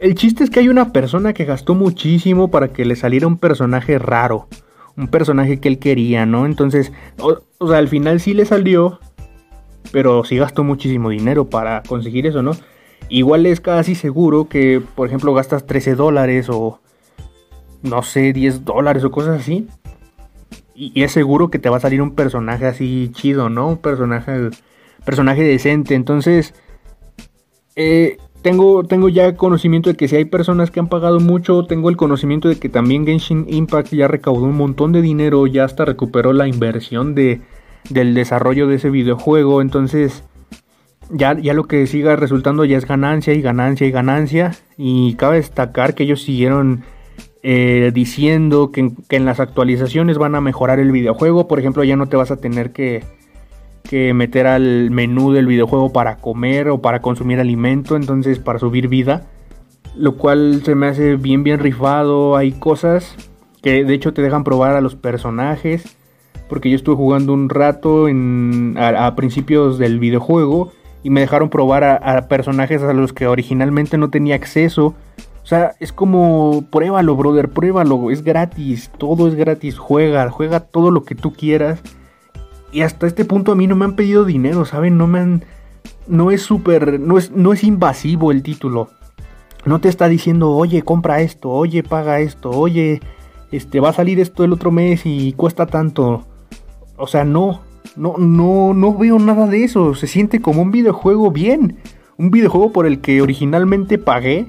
El 0.00 0.14
chiste 0.16 0.42
es 0.42 0.50
que 0.50 0.60
hay 0.60 0.68
una 0.68 0.92
persona 0.92 1.32
que 1.32 1.44
gastó 1.44 1.74
muchísimo 1.74 2.50
para 2.50 2.68
que 2.68 2.84
le 2.84 2.96
saliera 2.96 3.26
un 3.26 3.36
personaje 3.36 3.98
raro. 3.98 4.48
Un 4.96 5.08
personaje 5.08 5.60
que 5.60 5.68
él 5.68 5.78
quería, 5.78 6.26
¿no? 6.26 6.46
Entonces, 6.46 6.92
o, 7.18 7.68
sea, 7.68 7.78
al 7.78 7.88
final 7.88 8.18
sí 8.20 8.34
le 8.34 8.44
salió. 8.44 8.98
Pero 9.92 10.24
sí 10.24 10.36
gastó 10.36 10.64
muchísimo 10.64 11.10
dinero 11.10 11.48
para 11.48 11.82
conseguir 11.82 12.26
eso, 12.26 12.42
¿no? 12.42 12.52
Igual 13.10 13.44
es 13.46 13.60
casi 13.60 13.96
seguro 13.96 14.48
que, 14.48 14.80
por 14.94 15.08
ejemplo, 15.08 15.34
gastas 15.34 15.66
13 15.66 15.96
dólares 15.96 16.48
o, 16.48 16.80
no 17.82 18.02
sé, 18.02 18.32
10 18.32 18.64
dólares 18.64 19.02
o 19.02 19.10
cosas 19.10 19.40
así. 19.40 19.66
Y, 20.74 21.02
es 21.02 21.10
seguro 21.12 21.50
que 21.50 21.58
te 21.58 21.68
va 21.68 21.78
a 21.78 21.80
salir 21.80 22.00
un 22.00 22.14
personaje 22.14 22.66
así 22.66 23.10
chido, 23.12 23.50
¿no? 23.50 23.68
Un 23.68 23.78
personaje 23.78 24.50
personaje 25.04 25.42
decente. 25.42 25.96
Entonces, 25.96 26.54
eh, 27.74 28.18
tengo, 28.42 28.84
tengo 28.84 29.08
ya 29.08 29.34
conocimiento 29.36 29.90
de 29.90 29.96
que 29.96 30.06
si 30.06 30.16
hay 30.16 30.24
personas 30.24 30.70
que 30.70 30.78
han 30.78 30.88
pagado 30.88 31.18
mucho, 31.18 31.64
tengo 31.64 31.90
el 31.90 31.96
conocimiento 31.96 32.48
de 32.48 32.60
que 32.60 32.68
también 32.68 33.06
Genshin 33.06 33.46
Impact 33.48 33.92
ya 33.92 34.06
recaudó 34.06 34.44
un 34.44 34.56
montón 34.56 34.92
de 34.92 35.02
dinero, 35.02 35.46
ya 35.48 35.64
hasta 35.64 35.84
recuperó 35.84 36.32
la 36.32 36.46
inversión 36.46 37.14
de, 37.16 37.40
del 37.88 38.14
desarrollo 38.14 38.68
de 38.68 38.76
ese 38.76 38.90
videojuego. 38.90 39.60
Entonces, 39.62 40.22
ya, 41.12 41.38
ya 41.38 41.54
lo 41.54 41.64
que 41.64 41.86
siga 41.86 42.16
resultando 42.16 42.64
ya 42.64 42.78
es 42.78 42.86
ganancia 42.86 43.34
y 43.34 43.42
ganancia 43.42 43.86
y 43.86 43.90
ganancia. 43.90 44.52
Y 44.76 45.14
cabe 45.14 45.36
destacar 45.36 45.94
que 45.94 46.04
ellos 46.04 46.22
siguieron 46.22 46.84
eh, 47.42 47.90
diciendo 47.94 48.70
que, 48.72 48.92
que 49.08 49.16
en 49.16 49.24
las 49.24 49.40
actualizaciones 49.40 50.18
van 50.18 50.34
a 50.34 50.40
mejorar 50.40 50.80
el 50.80 50.92
videojuego. 50.92 51.48
Por 51.48 51.58
ejemplo, 51.58 51.84
ya 51.84 51.96
no 51.96 52.06
te 52.06 52.16
vas 52.16 52.30
a 52.30 52.36
tener 52.36 52.72
que 52.72 53.02
que 53.90 54.14
meter 54.14 54.46
al 54.46 54.92
menú 54.92 55.32
del 55.32 55.46
videojuego 55.46 55.92
para 55.92 56.18
comer 56.18 56.68
o 56.68 56.80
para 56.80 57.02
consumir 57.02 57.40
alimento, 57.40 57.96
entonces 57.96 58.38
para 58.38 58.60
subir 58.60 58.86
vida, 58.86 59.26
lo 59.96 60.16
cual 60.16 60.62
se 60.64 60.76
me 60.76 60.86
hace 60.86 61.16
bien 61.16 61.42
bien 61.42 61.58
rifado, 61.58 62.36
hay 62.36 62.52
cosas 62.52 63.16
que 63.62 63.84
de 63.84 63.94
hecho 63.94 64.14
te 64.14 64.22
dejan 64.22 64.44
probar 64.44 64.76
a 64.76 64.80
los 64.80 64.94
personajes, 64.94 65.96
porque 66.48 66.70
yo 66.70 66.76
estuve 66.76 66.94
jugando 66.94 67.32
un 67.32 67.48
rato 67.48 68.08
en, 68.08 68.76
a, 68.78 69.14
principios 69.16 69.76
del 69.76 69.98
videojuego 69.98 70.72
y 71.02 71.10
me 71.10 71.20
dejaron 71.20 71.48
probar 71.48 71.84
a, 71.84 72.28
personajes 72.28 72.82
a 72.82 72.92
los 72.92 73.12
que 73.12 73.26
originalmente 73.26 73.98
no 73.98 74.10
tenía 74.10 74.34
acceso. 74.34 74.94
O 75.42 75.46
sea, 75.46 75.72
es 75.80 75.92
como, 75.92 76.64
pruébalo, 76.70 77.16
brother, 77.16 77.48
pruébalo, 77.48 78.10
es 78.10 78.22
gratis, 78.22 78.90
todo 78.98 79.28
es 79.28 79.34
gratis, 79.34 79.78
juega, 79.78 80.30
juega 80.30 80.60
todo 80.60 80.90
lo 80.90 81.04
que 81.04 81.14
tú 81.14 81.32
quieras 81.32 81.82
y 82.72 82.82
hasta 82.82 83.06
este 83.06 83.24
punto 83.24 83.52
a 83.52 83.56
mí 83.56 83.66
no 83.66 83.76
me 83.76 83.84
han 83.84 83.96
pedido 83.96 84.24
dinero, 84.24 84.64
¿saben? 84.64 84.96
No 84.96 85.06
me 85.06 85.20
han... 85.20 85.44
No 86.06 86.30
es 86.30 86.42
súper... 86.42 87.00
No 87.00 87.18
es, 87.18 87.30
no 87.32 87.52
es 87.52 87.64
invasivo 87.64 88.30
el 88.30 88.42
título. 88.42 88.90
No 89.64 89.80
te 89.80 89.88
está 89.88 90.08
diciendo, 90.08 90.52
oye, 90.52 90.82
compra 90.82 91.20
esto, 91.20 91.50
oye, 91.50 91.82
paga 91.82 92.20
esto, 92.20 92.50
oye, 92.50 93.00
este, 93.52 93.80
va 93.80 93.90
a 93.90 93.92
salir 93.92 94.18
esto 94.18 94.42
el 94.42 94.52
otro 94.52 94.70
mes 94.70 95.02
y 95.04 95.32
cuesta 95.34 95.66
tanto. 95.66 96.24
O 96.96 97.06
sea, 97.06 97.24
no, 97.24 97.60
no, 97.96 98.16
no, 98.18 98.74
no 98.74 98.96
veo 98.96 99.18
nada 99.18 99.46
de 99.46 99.64
eso. 99.64 99.94
Se 99.94 100.06
siente 100.06 100.40
como 100.40 100.62
un 100.62 100.70
videojuego 100.70 101.30
bien. 101.30 101.78
Un 102.16 102.30
videojuego 102.30 102.72
por 102.72 102.86
el 102.86 103.00
que 103.00 103.22
originalmente 103.22 103.98
pagué 103.98 104.46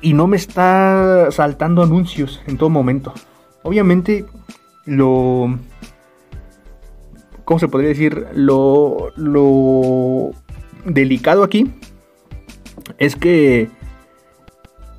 y 0.00 0.12
no 0.12 0.26
me 0.26 0.36
está 0.36 1.28
saltando 1.30 1.82
anuncios 1.82 2.42
en 2.46 2.58
todo 2.58 2.68
momento. 2.68 3.14
Obviamente, 3.62 4.26
lo 4.84 5.58
¿cómo 7.44 7.58
se 7.58 7.68
podría 7.68 7.90
decir? 7.90 8.26
Lo, 8.34 9.12
lo 9.16 10.30
delicado 10.84 11.42
aquí 11.42 11.70
es 12.98 13.16
que 13.16 13.70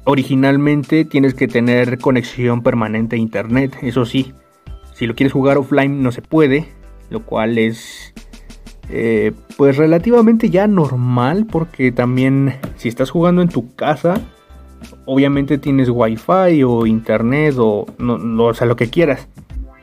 originalmente 0.05 1.05
tienes 1.05 1.33
que 1.33 1.47
tener 1.47 1.99
conexión 1.99 2.61
permanente 2.61 3.15
a 3.15 3.19
internet, 3.19 3.77
eso 3.81 4.05
sí. 4.05 4.33
Si 4.93 5.07
lo 5.07 5.15
quieres 5.15 5.33
jugar 5.33 5.57
offline 5.57 6.01
no 6.01 6.11
se 6.11 6.21
puede, 6.21 6.67
lo 7.09 7.23
cual 7.23 7.57
es 7.57 8.13
eh, 8.89 9.31
pues 9.57 9.77
relativamente 9.77 10.49
ya 10.49 10.67
normal 10.67 11.47
porque 11.49 11.91
también 11.91 12.55
si 12.77 12.89
estás 12.89 13.09
jugando 13.09 13.41
en 13.41 13.49
tu 13.49 13.73
casa, 13.75 14.21
obviamente 15.05 15.57
tienes 15.57 15.89
wifi 15.89 16.63
o 16.63 16.85
internet 16.85 17.55
o, 17.57 17.85
no, 17.97 18.43
o 18.43 18.53
sea, 18.53 18.67
lo 18.67 18.75
que 18.75 18.89
quieras. 18.89 19.27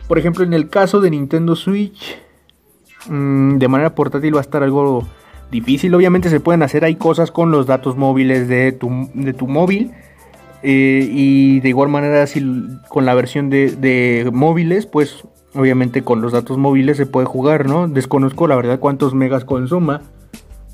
Por 0.08 0.18
ejemplo, 0.18 0.44
en 0.44 0.52
el 0.52 0.68
caso 0.68 1.00
de 1.00 1.10
Nintendo 1.10 1.56
Switch, 1.56 2.16
Mm, 3.08 3.58
de 3.58 3.68
manera 3.68 3.94
portátil 3.94 4.34
va 4.34 4.38
a 4.38 4.42
estar 4.42 4.62
algo 4.62 5.06
difícil. 5.50 5.94
Obviamente 5.94 6.30
se 6.30 6.40
pueden 6.40 6.62
hacer 6.62 6.84
hay 6.84 6.96
cosas 6.96 7.30
con 7.30 7.50
los 7.50 7.66
datos 7.66 7.96
móviles 7.96 8.48
de 8.48 8.72
tu, 8.72 9.08
de 9.14 9.32
tu 9.32 9.46
móvil. 9.46 9.92
Eh, 10.62 11.08
y 11.10 11.60
de 11.60 11.68
igual 11.68 11.88
manera 11.88 12.24
si 12.28 12.40
con 12.88 13.04
la 13.04 13.14
versión 13.14 13.50
de, 13.50 14.30
móviles, 14.32 14.86
pues 14.86 15.24
obviamente 15.54 16.02
con 16.02 16.20
los 16.20 16.32
datos 16.32 16.58
móviles 16.58 16.96
se 16.96 17.06
puede 17.06 17.26
jugar, 17.26 17.66
¿no? 17.66 17.88
Desconozco 17.88 18.46
la 18.46 18.56
verdad 18.56 18.78
cuántos 18.78 19.14
megas 19.14 19.44
consuma. 19.44 20.02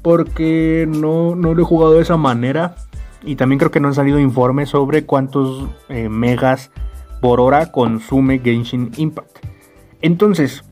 Porque 0.03 0.87
no, 0.89 1.35
no 1.35 1.55
lo 1.55 1.63
he 1.63 1.65
jugado 1.65 1.95
de 1.95 2.03
esa 2.03 2.17
manera. 2.17 2.77
Y 3.25 3.37
también 3.37 3.59
creo 3.59 3.71
que 3.71 3.81
no 3.81 3.89
han 3.89 3.95
salido 3.95 4.21
informes 4.21 4.69
sobre 4.69 5.05
cuántos 5.05 5.69
eh, 5.89 6.09
megas 6.09 6.71
por 7.21 7.41
hora 7.41 7.73
consume 7.73 8.39
Genshin 8.39 8.93
Impact. 8.97 9.39
Entonces, 10.01 10.65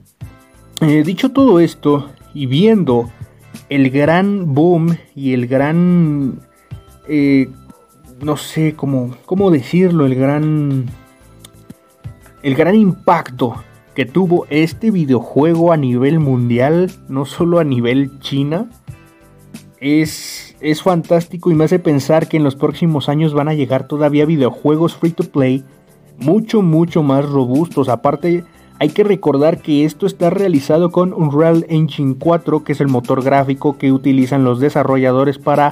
eh, 0.81 1.03
dicho 1.05 1.33
todo 1.33 1.59
esto 1.59 2.11
y 2.35 2.47
viendo 2.47 3.11
el 3.69 3.91
gran 3.91 4.55
boom 4.55 4.97
y 5.15 5.33
el 5.33 5.49
gran, 5.49 6.41
eh, 7.09 7.49
no 8.23 8.37
sé 8.37 8.75
cómo, 8.77 9.17
cómo 9.27 9.51
decirlo, 9.51 10.07
el 10.07 10.15
gran, 10.15 10.87
el 12.43 12.55
gran 12.55 12.77
impacto 12.77 13.57
que 13.97 14.05
tuvo 14.05 14.47
este 14.51 14.91
videojuego 14.91 15.73
a 15.73 15.79
nivel 15.79 16.21
mundial, 16.21 16.93
no 17.09 17.25
solo 17.25 17.59
a 17.59 17.65
nivel 17.65 18.21
China, 18.21 18.69
es, 19.81 20.55
es 20.61 20.83
fantástico 20.83 21.51
y 21.51 21.55
me 21.55 21.65
hace 21.65 21.79
pensar 21.79 22.29
que 22.29 22.37
en 22.37 22.45
los 22.45 22.57
próximos 22.57 23.09
años 23.09 23.33
van 23.33 23.49
a 23.49 23.55
llegar 23.55 23.89
todavía 23.89 24.27
videojuegos 24.27 24.95
free 24.95 25.13
to 25.13 25.25
play 25.25 25.65
mucho, 26.19 26.61
mucho 26.61 27.03
más 27.03 27.25
robustos. 27.25 27.89
Aparte, 27.89 28.45
hay 28.79 28.91
que 28.91 29.03
recordar 29.03 29.63
que 29.63 29.87
esto 29.87 30.07
está 30.07 30.29
realizado 30.29 30.91
con 30.91 31.15
Unreal 31.15 31.65
Engine 31.71 32.17
4, 32.19 32.65
que 32.65 32.73
es 32.73 32.83
el 32.83 32.89
motor 32.89 33.25
gráfico 33.25 33.79
que 33.79 33.93
utilizan 33.93 34.45
los 34.45 34.61
desarrolladores 34.61 35.39
para 35.39 35.71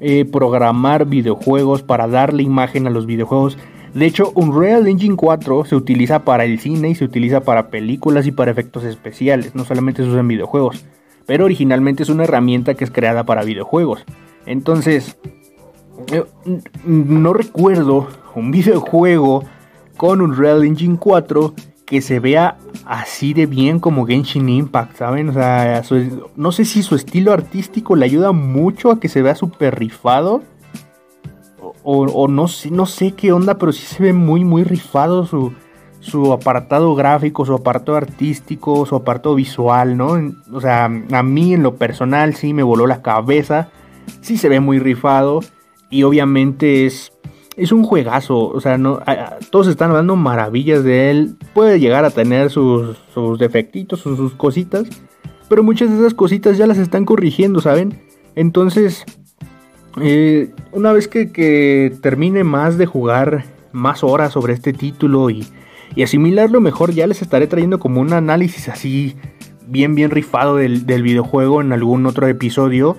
eh, 0.00 0.26
programar 0.26 1.06
videojuegos, 1.06 1.82
para 1.82 2.08
darle 2.08 2.42
imagen 2.42 2.86
a 2.86 2.90
los 2.90 3.06
videojuegos. 3.06 3.56
De 3.96 4.04
hecho, 4.04 4.30
Unreal 4.34 4.86
Engine 4.88 5.16
4 5.16 5.64
se 5.64 5.74
utiliza 5.74 6.22
para 6.22 6.44
el 6.44 6.60
cine 6.60 6.90
y 6.90 6.94
se 6.94 7.06
utiliza 7.06 7.40
para 7.40 7.70
películas 7.70 8.26
y 8.26 8.30
para 8.30 8.50
efectos 8.50 8.84
especiales, 8.84 9.54
no 9.54 9.64
solamente 9.64 10.02
se 10.02 10.10
usa 10.10 10.20
en 10.20 10.28
videojuegos, 10.28 10.84
pero 11.24 11.46
originalmente 11.46 12.02
es 12.02 12.10
una 12.10 12.24
herramienta 12.24 12.74
que 12.74 12.84
es 12.84 12.90
creada 12.90 13.24
para 13.24 13.42
videojuegos. 13.42 14.04
Entonces, 14.44 15.16
eh, 16.12 16.24
no 16.84 17.32
recuerdo 17.32 18.08
un 18.34 18.50
videojuego 18.52 19.44
con 19.96 20.20
Unreal 20.20 20.66
Engine 20.66 20.98
4 21.00 21.54
que 21.86 22.02
se 22.02 22.20
vea 22.20 22.58
así 22.84 23.32
de 23.32 23.46
bien 23.46 23.80
como 23.80 24.04
Genshin 24.04 24.50
Impact, 24.50 24.96
¿saben? 24.96 25.30
O 25.30 25.32
sea, 25.32 25.82
no 26.36 26.52
sé 26.52 26.66
si 26.66 26.82
su 26.82 26.96
estilo 26.96 27.32
artístico 27.32 27.96
le 27.96 28.04
ayuda 28.04 28.32
mucho 28.32 28.90
a 28.90 29.00
que 29.00 29.08
se 29.08 29.22
vea 29.22 29.36
súper 29.36 29.78
rifado. 29.78 30.42
O, 31.88 32.26
no, 32.26 32.48
sé, 32.48 32.72
no 32.72 32.84
sé 32.84 33.12
qué 33.12 33.30
onda, 33.30 33.58
pero 33.58 33.70
sí 33.70 33.86
se 33.86 34.02
ve 34.02 34.12
muy, 34.12 34.44
muy 34.44 34.64
rifado 34.64 35.24
su, 35.24 35.52
su 36.00 36.32
apartado 36.32 36.96
gráfico, 36.96 37.46
su 37.46 37.54
apartado 37.54 37.96
artístico, 37.96 38.84
su 38.86 38.96
apartado 38.96 39.36
visual, 39.36 39.96
¿no? 39.96 40.18
O 40.52 40.60
sea, 40.60 40.86
a 40.86 41.22
mí 41.22 41.54
en 41.54 41.62
lo 41.62 41.76
personal 41.76 42.34
sí 42.34 42.52
me 42.52 42.64
voló 42.64 42.88
la 42.88 43.02
cabeza, 43.02 43.68
sí 44.20 44.36
se 44.36 44.48
ve 44.48 44.58
muy 44.58 44.80
rifado 44.80 45.40
y 45.88 46.02
obviamente 46.02 46.86
es, 46.86 47.12
es 47.56 47.70
un 47.70 47.84
juegazo, 47.84 48.48
o 48.48 48.60
sea, 48.60 48.78
no, 48.78 48.98
todos 49.50 49.68
están 49.68 49.90
hablando 49.90 50.16
maravillas 50.16 50.82
de 50.82 51.12
él, 51.12 51.36
puede 51.54 51.78
llegar 51.78 52.04
a 52.04 52.10
tener 52.10 52.50
sus, 52.50 52.96
sus 53.14 53.38
defectitos, 53.38 54.00
sus, 54.00 54.16
sus 54.16 54.34
cositas, 54.34 54.88
pero 55.48 55.62
muchas 55.62 55.88
de 55.90 55.98
esas 55.98 56.14
cositas 56.14 56.58
ya 56.58 56.66
las 56.66 56.78
están 56.78 57.04
corrigiendo, 57.04 57.60
¿saben? 57.60 58.02
Entonces, 58.34 59.04
eh, 60.00 60.50
una 60.72 60.92
vez 60.92 61.08
que, 61.08 61.32
que 61.32 61.92
termine 62.02 62.44
más 62.44 62.78
de 62.78 62.86
jugar 62.86 63.44
más 63.72 64.04
horas 64.04 64.32
sobre 64.32 64.54
este 64.54 64.72
título 64.72 65.30
y 65.30 65.46
y 65.94 66.02
asimilarlo 66.02 66.60
mejor 66.60 66.92
ya 66.92 67.06
les 67.06 67.22
estaré 67.22 67.46
trayendo 67.46 67.78
como 67.78 68.00
un 68.00 68.12
análisis 68.12 68.68
así 68.68 69.16
bien 69.66 69.94
bien 69.94 70.10
rifado 70.10 70.56
del, 70.56 70.84
videojuego 71.02 71.60
en 71.60 71.72
algún 71.72 72.06
otro 72.06 72.26
episodio. 72.26 72.96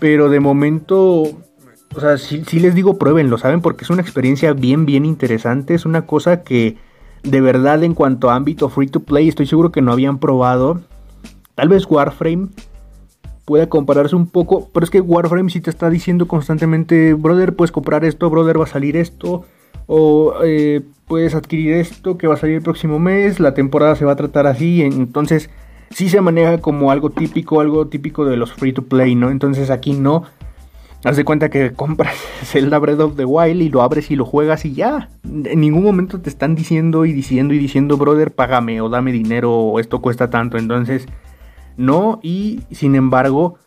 Pero 0.00 0.28
de 0.28 0.40
momento, 0.40 1.22
o 1.22 2.00
sea, 2.00 2.18
sí, 2.18 2.42
les 2.58 2.74
digo 2.74 2.98
pruébenlo, 2.98 3.38
¿saben? 3.38 3.60
Porque 3.60 3.84
es 3.84 3.90
una 3.90 4.02
experiencia 4.02 4.52
bien 4.52 4.84
bien 4.84 5.04
interesante, 5.04 5.74
es 5.74 5.86
una 5.86 6.06
cosa 6.06 6.42
que 6.42 6.76
de 7.22 7.40
verdad 7.40 7.82
en 7.82 7.94
cuanto 7.94 8.30
a 8.30 8.34
ámbito 8.34 8.68
free 8.68 8.88
to 8.88 9.00
play 9.00 9.28
estoy 9.28 9.46
seguro 9.46 9.72
que 9.72 9.82
no 9.82 9.92
habían 9.92 10.18
probado. 10.18 10.80
Tal 11.54 11.68
vez 11.68 11.86
Warframe 11.88 12.48
pueda 13.46 13.68
compararse 13.68 14.14
un 14.14 14.26
poco, 14.26 14.68
pero 14.74 14.84
es 14.84 14.90
que 14.90 15.00
Warframe 15.00 15.50
sí 15.50 15.60
te 15.60 15.70
está 15.70 15.88
diciendo 15.88 16.28
constantemente, 16.28 17.14
brother, 17.14 17.54
puedes 17.54 17.72
comprar 17.72 18.04
esto, 18.04 18.28
brother, 18.28 18.60
va 18.60 18.64
a 18.64 18.68
salir 18.68 18.96
esto, 18.96 19.44
o 19.86 20.34
eh, 20.44 20.82
puedes 21.06 21.34
adquirir 21.34 21.74
esto 21.74 22.18
que 22.18 22.26
va 22.26 22.34
a 22.34 22.38
salir 22.38 22.56
el 22.56 22.62
próximo 22.62 22.98
mes, 22.98 23.38
la 23.38 23.54
temporada 23.54 23.94
se 23.94 24.04
va 24.04 24.12
a 24.12 24.16
tratar 24.16 24.48
así, 24.48 24.82
entonces 24.82 25.48
sí 25.90 26.08
se 26.08 26.20
maneja 26.20 26.58
como 26.58 26.90
algo 26.90 27.10
típico, 27.10 27.60
algo 27.60 27.86
típico 27.86 28.24
de 28.24 28.36
los 28.36 28.52
free 28.52 28.72
to 28.72 28.82
play, 28.82 29.14
¿no? 29.14 29.30
Entonces 29.30 29.70
aquí 29.70 29.92
no. 29.92 30.24
Haz 31.04 31.16
de 31.16 31.24
cuenta 31.24 31.50
que 31.50 31.72
compras 31.72 32.16
Zelda 32.42 32.78
Breath 32.80 32.98
of 32.98 33.16
the 33.16 33.24
Wild 33.24 33.62
y 33.62 33.68
lo 33.68 33.82
abres 33.82 34.10
y 34.10 34.16
lo 34.16 34.24
juegas 34.24 34.64
y 34.64 34.72
ya. 34.72 35.08
En 35.24 35.60
ningún 35.60 35.84
momento 35.84 36.20
te 36.20 36.28
están 36.28 36.56
diciendo 36.56 37.04
y 37.04 37.12
diciendo 37.12 37.54
y 37.54 37.58
diciendo, 37.58 37.96
brother, 37.96 38.32
págame 38.32 38.80
o 38.80 38.88
dame 38.88 39.12
dinero 39.12 39.54
o 39.54 39.78
esto 39.78 40.00
cuesta 40.00 40.30
tanto. 40.30 40.58
Entonces, 40.58 41.06
no. 41.76 42.20
Y 42.22 42.60
sin 42.70 42.94
embargo, 42.94 43.58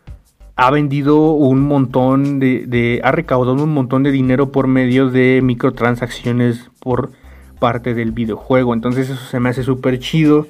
ha 0.55 0.71
vendido 0.71 1.31
un 1.31 1.61
montón 1.61 2.39
de, 2.39 2.99
ha 3.03 3.11
recaudado 3.11 3.63
un 3.63 3.73
montón 3.73 4.03
de 4.03 4.11
dinero 4.11 4.51
por 4.51 4.67
medio 4.67 5.09
de 5.09 5.41
microtransacciones 5.41 6.69
por 6.79 7.11
parte 7.59 7.93
del 7.93 8.11
videojuego. 8.11 8.73
Entonces 8.73 9.09
eso 9.09 9.25
se 9.25 9.39
me 9.39 9.49
hace 9.49 9.63
súper 9.63 9.99
chido. 9.99 10.47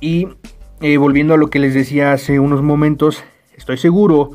Y 0.00 0.28
eh, 0.80 0.96
volviendo 0.96 1.34
a 1.34 1.36
lo 1.36 1.48
que 1.48 1.58
les 1.58 1.74
decía 1.74 2.12
hace 2.12 2.40
unos 2.40 2.62
momentos, 2.62 3.22
estoy 3.56 3.76
seguro 3.78 4.32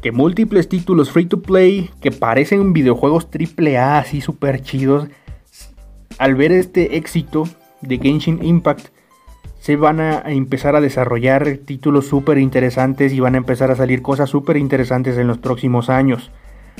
que 0.00 0.12
múltiples 0.12 0.68
títulos 0.68 1.10
free 1.10 1.26
to 1.26 1.42
play 1.42 1.90
que 2.00 2.12
parecen 2.12 2.72
videojuegos 2.72 3.26
AAA 3.26 3.98
así 3.98 4.20
súper 4.20 4.62
chidos, 4.62 5.08
al 6.18 6.34
ver 6.34 6.52
este 6.52 6.96
éxito 6.96 7.48
de 7.82 7.98
Genshin 7.98 8.44
Impact, 8.44 8.88
se 9.58 9.76
van 9.76 10.00
a 10.00 10.20
empezar 10.26 10.76
a 10.76 10.80
desarrollar 10.80 11.58
títulos 11.64 12.06
súper 12.06 12.38
interesantes 12.38 13.12
y 13.12 13.20
van 13.20 13.34
a 13.34 13.38
empezar 13.38 13.70
a 13.70 13.76
salir 13.76 14.02
cosas 14.02 14.30
súper 14.30 14.56
interesantes 14.56 15.18
en 15.18 15.26
los 15.26 15.38
próximos 15.38 15.90
años. 15.90 16.30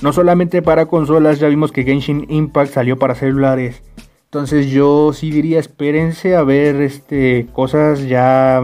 No 0.03 0.13
solamente 0.13 0.63
para 0.63 0.87
consolas, 0.87 1.41
ya 1.41 1.49
vimos 1.49 1.73
que 1.73 1.85
Genshin 1.85 2.27
Impact 2.29 2.73
salió 2.73 2.99
para 2.99 3.15
celulares. 3.15 3.83
Entonces 4.25 4.71
yo 4.71 5.13
sí 5.13 5.31
diría 5.31 5.59
espérense 5.59 6.37
a 6.37 6.43
ver 6.43 6.77
este, 6.83 7.47
cosas 7.53 8.07
ya 8.07 8.63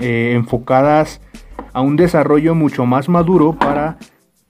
eh, 0.00 0.32
enfocadas 0.34 1.20
a 1.72 1.80
un 1.80 1.96
desarrollo 1.96 2.54
mucho 2.54 2.86
más 2.86 3.08
maduro 3.08 3.52
para, 3.52 3.98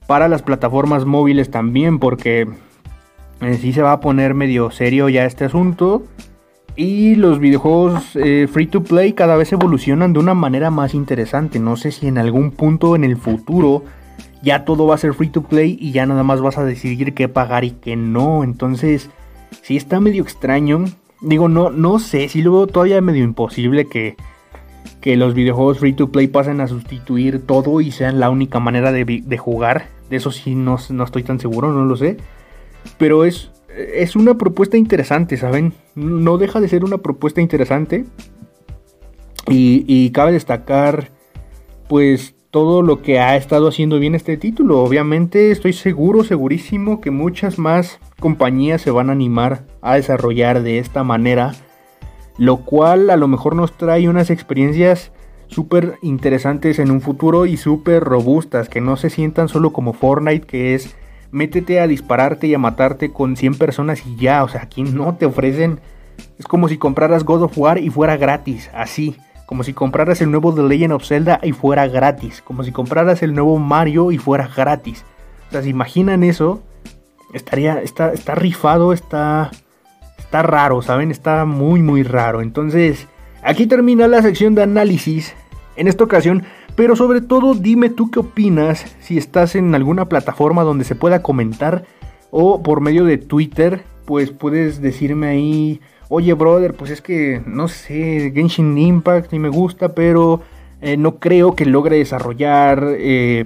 para 0.07 0.27
las 0.27 0.41
plataformas 0.41 1.05
móviles 1.05 1.51
también, 1.51 1.99
porque 1.99 2.47
eh, 3.41 3.53
sí 3.61 3.73
se 3.73 3.81
va 3.81 3.91
a 3.91 3.99
poner 3.99 4.33
medio 4.33 4.71
serio 4.71 5.09
ya 5.09 5.25
este 5.25 5.45
asunto. 5.45 6.03
Y 6.79 7.15
los 7.15 7.39
videojuegos 7.39 8.15
eh, 8.15 8.47
free 8.47 8.67
to 8.67 8.83
play 8.83 9.13
cada 9.13 9.35
vez 9.35 9.51
evolucionan 9.51 10.13
de 10.13 10.19
una 10.19 10.35
manera 10.35 10.69
más 10.69 10.93
interesante. 10.93 11.57
No 11.59 11.75
sé 11.75 11.91
si 11.91 12.07
en 12.07 12.19
algún 12.19 12.51
punto 12.51 12.95
en 12.95 13.03
el 13.03 13.17
futuro 13.17 13.83
ya 14.43 14.63
todo 14.63 14.85
va 14.85 14.93
a 14.93 14.99
ser 14.99 15.15
free 15.15 15.29
to 15.29 15.41
play 15.41 15.75
y 15.81 15.91
ya 15.91 16.05
nada 16.05 16.21
más 16.21 16.39
vas 16.39 16.59
a 16.59 16.63
decidir 16.63 17.15
qué 17.15 17.27
pagar 17.29 17.63
y 17.63 17.71
qué 17.71 17.95
no. 17.95 18.43
Entonces, 18.43 19.09
sí 19.63 19.75
está 19.75 19.99
medio 19.99 20.21
extraño. 20.21 20.85
Digo, 21.19 21.49
no, 21.49 21.71
no 21.71 21.97
sé, 21.97 22.29
si 22.29 22.43
luego 22.43 22.67
todavía 22.67 23.01
medio 23.01 23.23
imposible 23.23 23.87
que, 23.87 24.15
que 25.01 25.17
los 25.17 25.33
videojuegos 25.33 25.79
free 25.79 25.93
to 25.93 26.11
play 26.11 26.27
pasen 26.27 26.61
a 26.61 26.67
sustituir 26.67 27.43
todo 27.43 27.81
y 27.81 27.89
sean 27.89 28.19
la 28.19 28.29
única 28.29 28.59
manera 28.59 28.91
de, 28.91 29.23
de 29.25 29.37
jugar. 29.39 29.87
De 30.11 30.17
eso 30.17 30.29
sí 30.29 30.53
no, 30.53 30.77
no 30.91 31.03
estoy 31.03 31.23
tan 31.23 31.39
seguro, 31.39 31.73
no 31.73 31.85
lo 31.85 31.97
sé. 31.97 32.17
Pero 32.99 33.25
es, 33.25 33.49
es 33.75 34.15
una 34.15 34.37
propuesta 34.37 34.77
interesante, 34.77 35.37
¿saben? 35.37 35.73
No 35.97 36.37
deja 36.37 36.61
de 36.61 36.69
ser 36.69 36.83
una 36.85 36.99
propuesta 36.99 37.41
interesante. 37.41 38.05
Y, 39.49 40.11
cabe 40.11 40.31
destacar, 40.31 41.09
pues, 41.89 42.35
todo 42.51 42.83
lo 42.83 43.01
que 43.01 43.19
ha 43.19 43.35
estado 43.35 43.67
haciendo 43.67 43.97
bien 43.97 44.13
este 44.13 44.37
título. 44.37 44.83
Obviamente 44.83 45.49
estoy 45.49 45.73
seguro, 45.73 46.23
segurísimo 46.23 47.01
que 47.01 47.09
muchas 47.09 47.57
más 47.57 47.99
compañías 48.19 48.81
se 48.83 48.91
van 48.91 49.09
a 49.09 49.13
animar 49.13 49.65
a 49.81 49.95
desarrollar 49.95 50.61
de 50.61 50.77
esta 50.77 51.03
manera. 51.03 51.55
Lo 52.37 52.57
cual 52.57 53.09
a 53.09 53.17
lo 53.17 53.27
mejor 53.27 53.55
nos 53.55 53.75
trae 53.75 54.07
unas 54.07 54.29
experiencias 54.29 55.11
súper 55.47 55.97
interesantes 56.03 56.77
en 56.77 56.91
un 56.91 57.01
futuro 57.01 57.47
y 57.47 57.57
súper 57.57 58.03
robustas. 58.03 58.69
Que 58.69 58.81
no 58.81 58.97
se 58.97 59.09
sientan 59.09 59.49
solo 59.49 59.73
como 59.73 59.93
Fortnite, 59.93 60.45
que 60.45 60.75
es 60.75 60.95
métete 61.31 61.79
a 61.79 61.87
dispararte 61.87 62.47
y 62.47 62.53
a 62.53 62.59
matarte 62.59 63.11
con 63.11 63.35
100 63.35 63.55
personas 63.55 64.05
y 64.05 64.15
ya, 64.15 64.43
o 64.43 64.49
sea, 64.49 64.61
aquí 64.63 64.83
no 64.83 65.15
te 65.15 65.25
ofrecen, 65.25 65.79
es 66.39 66.45
como 66.45 66.67
si 66.67 66.77
compraras 66.77 67.23
God 67.23 67.43
of 67.43 67.57
War 67.57 67.77
y 67.77 67.89
fuera 67.89 68.17
gratis, 68.17 68.69
así, 68.73 69.17
como 69.45 69.63
si 69.63 69.73
compraras 69.73 70.21
el 70.21 70.31
nuevo 70.31 70.53
The 70.53 70.63
Legend 70.63 70.93
of 70.93 71.05
Zelda 71.05 71.39
y 71.41 71.53
fuera 71.53 71.87
gratis, 71.87 72.41
como 72.41 72.63
si 72.63 72.71
compraras 72.71 73.23
el 73.23 73.33
nuevo 73.33 73.57
Mario 73.59 74.11
y 74.11 74.17
fuera 74.17 74.49
gratis. 74.53 75.05
O 75.47 75.51
sea, 75.51 75.61
si 75.61 75.69
imaginan 75.69 76.23
eso, 76.23 76.61
estaría, 77.33 77.81
está, 77.81 78.11
está 78.11 78.35
rifado, 78.35 78.91
está, 78.91 79.51
está 80.17 80.43
raro, 80.43 80.81
¿saben? 80.81 81.11
Está 81.11 81.45
muy, 81.45 81.81
muy 81.81 82.03
raro. 82.03 82.41
Entonces, 82.41 83.07
aquí 83.41 83.67
termina 83.67 84.07
la 84.07 84.21
sección 84.21 84.55
de 84.55 84.63
análisis. 84.63 85.33
En 85.77 85.87
esta 85.87 86.03
ocasión 86.03 86.43
pero 86.77 86.95
sobre 86.95 87.21
todo 87.21 87.55
dime 87.55 87.89
tú 87.89 88.11
qué 88.11 88.19
opinas 88.19 88.95
si 88.99 89.17
estás 89.17 89.55
en 89.55 89.73
alguna 89.73 90.07
plataforma 90.07 90.61
donde 90.61 90.85
se 90.85 90.93
pueda 90.93 91.23
comentar 91.23 91.85
o 92.29 92.61
por 92.61 92.81
medio 92.81 93.03
de 93.03 93.17
Twitter, 93.17 93.83
pues 94.05 94.29
puedes 94.29 94.79
decirme 94.79 95.25
ahí, 95.25 95.81
oye 96.07 96.33
brother, 96.33 96.75
pues 96.75 96.91
es 96.91 97.01
que 97.01 97.41
no 97.47 97.67
sé, 97.67 98.31
Genshin 98.31 98.77
Impact 98.77 99.33
y 99.33 99.39
me 99.39 99.49
gusta, 99.49 99.95
pero 99.95 100.41
eh, 100.79 100.97
no 100.97 101.15
creo 101.15 101.55
que 101.55 101.65
logre 101.65 101.97
desarrollar 101.97 102.85
eh, 102.89 103.45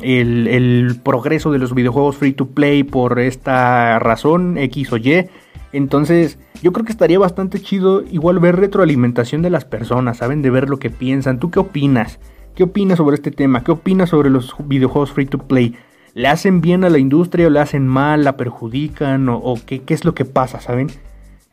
el, 0.00 0.48
el 0.48 1.00
progreso 1.04 1.52
de 1.52 1.58
los 1.58 1.74
videojuegos 1.74 2.16
free 2.16 2.32
to 2.32 2.46
play 2.46 2.82
por 2.82 3.18
esta 3.18 3.98
razón 3.98 4.56
X 4.56 4.90
o 4.94 4.96
Y. 4.96 5.26
Entonces, 5.74 6.38
yo 6.62 6.72
creo 6.72 6.86
que 6.86 6.92
estaría 6.92 7.18
bastante 7.18 7.60
chido 7.60 8.02
igual 8.10 8.38
ver 8.38 8.56
retroalimentación 8.56 9.42
de 9.42 9.50
las 9.50 9.66
personas, 9.66 10.16
¿saben? 10.16 10.40
De 10.40 10.48
ver 10.48 10.70
lo 10.70 10.78
que 10.78 10.88
piensan. 10.88 11.38
¿Tú 11.38 11.50
qué 11.50 11.60
opinas? 11.60 12.18
¿Qué 12.60 12.64
opinas 12.64 12.98
sobre 12.98 13.14
este 13.14 13.30
tema? 13.30 13.64
¿Qué 13.64 13.72
opinas 13.72 14.10
sobre 14.10 14.28
los 14.28 14.54
videojuegos 14.66 15.12
free 15.12 15.24
to 15.24 15.38
play? 15.38 15.76
¿Le 16.12 16.28
hacen 16.28 16.60
bien 16.60 16.84
a 16.84 16.90
la 16.90 16.98
industria 16.98 17.46
o 17.46 17.50
le 17.50 17.58
hacen 17.58 17.88
mal? 17.88 18.22
¿La 18.22 18.36
perjudican? 18.36 19.30
¿O, 19.30 19.54
qué, 19.64 19.82
es 19.86 20.04
lo 20.04 20.14
que 20.14 20.26
pasa? 20.26 20.60
¿Saben? 20.60 20.88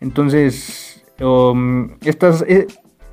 Entonces, 0.01 1.05
um, 1.21 1.91
estas, 2.01 2.41
eh, 2.41 2.67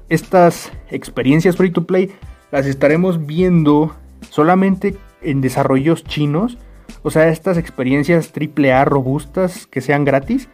estas 0.09 0.73
experiencias 0.91 1.57
free 1.57 1.71
to 1.71 1.87
play 1.87 2.11
las 2.51 2.67
estaremos 2.67 3.27
viendo 3.27 3.95
solamente 4.29 4.97
en 5.23 5.41
desarrollos 5.41 6.03
chinos. 6.03 6.59
O 7.05 7.13
sea, 7.13 7.29
estas 7.29 7.59
experiencias 7.59 8.33
AAA 8.37 8.87
robustas 8.87 9.69
que 9.69 9.81
sean 9.81 10.05
gratis, 10.05 10.49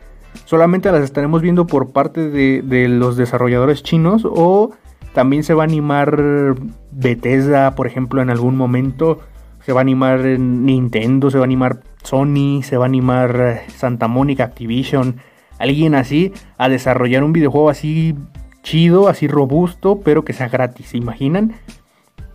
solamente 0.44 0.92
las 0.92 1.04
estaremos 1.04 1.40
viendo 1.40 1.66
por 1.66 1.92
parte 1.92 2.28
de, 2.28 2.60
de 2.60 2.88
los 2.88 3.16
desarrolladores 3.16 3.82
chinos 3.82 4.26
o 4.26 4.72
también 5.12 5.42
se 5.42 5.54
va 5.54 5.62
a 5.62 5.66
animar 5.66 6.54
Bethesda, 6.92 7.74
por 7.74 7.86
ejemplo, 7.86 8.22
en 8.22 8.30
algún 8.30 8.56
momento. 8.56 9.20
Se 9.64 9.72
va 9.72 9.80
a 9.80 9.82
animar 9.82 10.20
Nintendo, 10.20 11.30
se 11.30 11.38
va 11.38 11.44
a 11.44 11.46
animar 11.46 11.80
Sony, 12.02 12.62
se 12.62 12.76
va 12.76 12.86
a 12.86 12.88
animar 12.88 13.36
eh, 13.40 13.70
Santa 13.70 14.08
Mónica, 14.08 14.44
Activision, 14.44 15.16
alguien 15.58 15.94
así, 15.94 16.32
a 16.56 16.68
desarrollar 16.68 17.24
un 17.24 17.32
videojuego 17.32 17.68
así 17.68 18.14
chido, 18.62 19.08
así 19.08 19.28
robusto, 19.28 20.00
pero 20.00 20.24
que 20.24 20.32
sea 20.32 20.48
gratis. 20.48 20.88
¿Se 20.88 20.96
imaginan? 20.96 21.52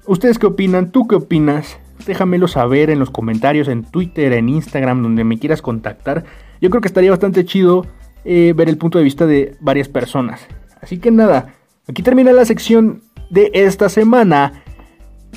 ¿Ustedes 0.06 0.38
qué 0.38 0.46
opinan? 0.46 0.92
¿Tú 0.92 1.08
qué 1.08 1.16
opinas? 1.16 1.80
déjamelo 2.06 2.48
saber 2.48 2.90
en 2.90 3.00
los 3.00 3.10
comentarios, 3.10 3.68
en 3.68 3.84
Twitter, 3.84 4.34
en 4.34 4.50
Instagram, 4.50 5.02
donde 5.02 5.24
me 5.24 5.40
quieras 5.40 5.62
contactar. 5.62 6.24
Yo 6.62 6.70
creo 6.70 6.82
que 6.82 6.88
estaría 6.88 7.12
bastante 7.12 7.46
chido 7.46 7.86
eh, 8.24 8.54
ver 8.56 8.70
el 8.70 8.78
punto 8.78 8.98
de 8.98 9.04
vista 9.04 9.26
de 9.26 9.56
varias 9.60 9.88
personas. 9.88 10.46
Así 10.82 11.00
que 11.00 11.12
nada, 11.12 11.56
aquí 11.88 12.04
termina 12.04 12.32
la 12.32 12.46
sección 12.46 13.04
de 13.30 13.52
esta 13.54 13.90
semana. 13.90 14.64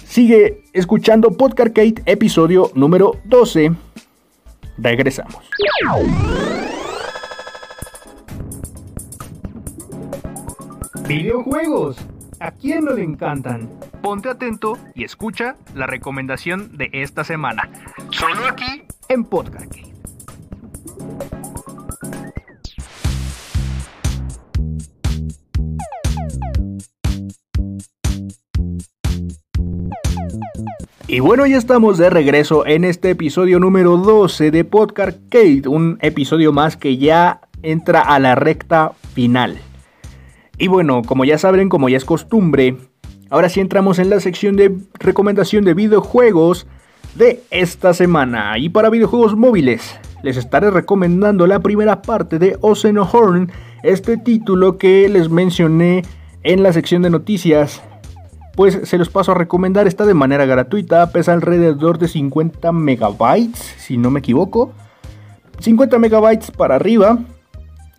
Sigue 0.04 0.64
escuchando 0.72 1.30
Podcast 1.32 1.68
Kate, 1.68 2.02
episodio 2.06 2.70
número 2.74 3.16
12. 3.24 3.72
Regresamos. 4.78 5.50
Videojuegos. 11.06 11.96
¿A 12.40 12.52
quién 12.52 12.84
no 12.84 12.92
le 12.92 13.02
encantan? 13.02 13.68
Ponte 14.02 14.28
atento 14.28 14.78
y 14.94 15.02
escucha 15.02 15.56
la 15.74 15.86
recomendación 15.86 16.76
de 16.76 16.88
esta 16.92 17.24
semana. 17.24 17.68
Solo 18.10 18.46
aquí 18.46 18.84
en 19.08 19.24
Podcast 19.24 19.74
Y 31.10 31.20
bueno, 31.20 31.46
ya 31.46 31.56
estamos 31.56 31.96
de 31.96 32.10
regreso 32.10 32.66
en 32.66 32.84
este 32.84 33.08
episodio 33.08 33.58
número 33.58 33.96
12 33.96 34.50
de 34.50 34.62
Podcast 34.64 35.18
Kate, 35.30 35.62
un 35.66 35.96
episodio 36.02 36.52
más 36.52 36.76
que 36.76 36.98
ya 36.98 37.40
entra 37.62 38.02
a 38.02 38.18
la 38.18 38.34
recta 38.34 38.92
final. 39.14 39.56
Y 40.58 40.68
bueno, 40.68 41.00
como 41.00 41.24
ya 41.24 41.38
saben, 41.38 41.70
como 41.70 41.88
ya 41.88 41.96
es 41.96 42.04
costumbre, 42.04 42.76
ahora 43.30 43.48
sí 43.48 43.60
entramos 43.60 43.98
en 43.98 44.10
la 44.10 44.20
sección 44.20 44.56
de 44.56 44.76
recomendación 44.98 45.64
de 45.64 45.72
videojuegos 45.72 46.66
de 47.14 47.40
esta 47.50 47.94
semana. 47.94 48.58
Y 48.58 48.68
para 48.68 48.90
videojuegos 48.90 49.34
móviles, 49.34 49.98
les 50.22 50.36
estaré 50.36 50.70
recomendando 50.70 51.46
la 51.46 51.60
primera 51.60 52.02
parte 52.02 52.38
de 52.38 52.58
Horn, 52.60 53.50
este 53.82 54.18
título 54.18 54.76
que 54.76 55.08
les 55.08 55.30
mencioné 55.30 56.02
en 56.42 56.62
la 56.62 56.74
sección 56.74 57.00
de 57.00 57.08
noticias 57.08 57.82
pues 58.58 58.80
se 58.82 58.98
los 58.98 59.08
paso 59.08 59.30
a 59.30 59.34
recomendar. 59.36 59.86
Está 59.86 60.04
de 60.04 60.14
manera 60.14 60.44
gratuita, 60.44 61.12
pesa 61.12 61.32
alrededor 61.32 61.96
de 61.98 62.08
50 62.08 62.72
megabytes, 62.72 63.56
si 63.78 63.96
no 63.98 64.10
me 64.10 64.18
equivoco. 64.18 64.72
50 65.60 65.96
megabytes 66.00 66.50
para 66.50 66.74
arriba. 66.74 67.20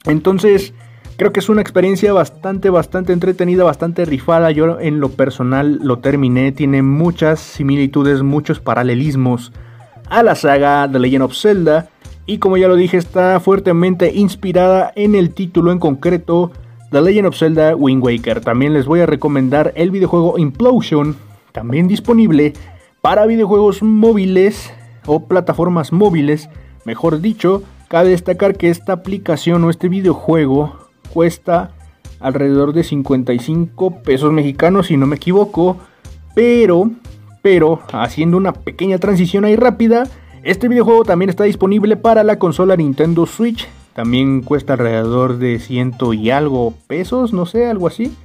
Entonces, 0.04 0.74
creo 1.16 1.32
que 1.32 1.40
es 1.40 1.48
una 1.48 1.62
experiencia 1.62 2.12
bastante, 2.12 2.70
bastante 2.70 3.14
entretenida, 3.14 3.64
bastante 3.64 4.04
rifada. 4.04 4.52
Yo 4.52 4.82
en 4.82 5.00
lo 5.00 5.08
personal 5.12 5.80
lo 5.82 6.00
terminé. 6.00 6.52
Tiene 6.52 6.82
muchas 6.82 7.40
similitudes, 7.40 8.22
muchos 8.22 8.60
paralelismos 8.60 9.54
a 10.10 10.24
la 10.24 10.36
saga 10.36 10.90
The 10.92 11.00
Legend 11.00 11.24
of 11.24 11.38
Zelda. 11.38 11.88
Y 12.26 12.40
como 12.40 12.58
ya 12.58 12.68
lo 12.68 12.76
dije, 12.76 12.98
está 12.98 13.40
fuertemente 13.40 14.12
inspirada 14.14 14.92
en 14.98 15.16
el 15.16 15.34
título 15.34 15.72
en 15.72 15.80
concreto 15.80 16.52
The 16.92 17.02
Legend 17.02 17.28
of 17.28 17.38
Zelda 17.38 17.76
Wind 17.76 18.04
Waker. 18.04 18.42
También 18.42 18.74
les 18.74 18.88
voy 18.88 19.02
a 19.02 19.06
recomendar 19.06 19.74
el 19.76 19.92
videojuego 19.92 20.40
Implosion, 20.40 21.16
también 21.52 21.88
disponible 21.88 22.54
para 23.02 23.28
videojuegos 23.28 23.84
móviles 23.84 24.74
o 25.06 25.28
plataformas 25.28 25.92
móviles, 25.92 26.50
mejor 26.86 27.22
dicho. 27.22 27.62
Cabe 27.90 28.10
destacar 28.10 28.58
que 28.58 28.70
esta 28.70 28.94
aplicación 28.94 29.64
o 29.64 29.70
este 29.70 29.88
videojuego 29.88 30.78
cuesta 31.14 31.72
alrededor 32.20 32.74
de 32.74 32.84
55 32.84 34.02
pesos 34.02 34.32
mexicanos 34.34 34.88
si 34.88 34.98
no 34.98 35.06
me 35.06 35.18
equivoco, 35.18 35.78
pero 36.34 36.90
pero 37.42 37.80
haciendo 37.94 38.36
una 38.36 38.52
pequeña 38.52 38.98
transición 38.98 39.46
ahí 39.46 39.56
rápida, 39.56 40.08
este 40.44 40.68
videojuego 40.68 41.04
también 41.04 41.30
está 41.30 41.46
disponible 41.46 41.96
para 41.96 42.24
la 42.24 42.38
consola 42.38 42.76
Nintendo 42.76 43.26
Switch 43.26 43.68
también 43.94 44.42
cuesta 44.42 44.74
alrededor 44.74 45.38
de 45.38 45.60
ciento 45.60 46.14
y 46.14 46.30
algo 46.30 46.74
pesos, 46.88 47.34
no 47.34 47.46
sé, 47.46 47.68
algo 47.68 47.88
así. 47.88 48.16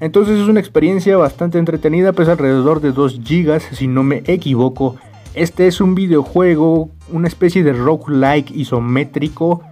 Entonces 0.00 0.38
es 0.38 0.48
una 0.48 0.60
experiencia 0.60 1.16
bastante 1.16 1.58
entretenida, 1.58 2.12
pesa 2.12 2.32
alrededor 2.32 2.80
de 2.80 2.92
2 2.92 3.20
GB 3.20 3.60
si 3.72 3.86
no 3.86 4.02
me 4.02 4.22
equivoco. 4.26 4.96
Este 5.34 5.66
es 5.66 5.80
un 5.80 5.94
videojuego, 5.94 6.90
una 7.12 7.28
especie 7.28 7.62
de 7.62 7.72
roguelike 7.72 8.50
isométrico, 8.50 9.62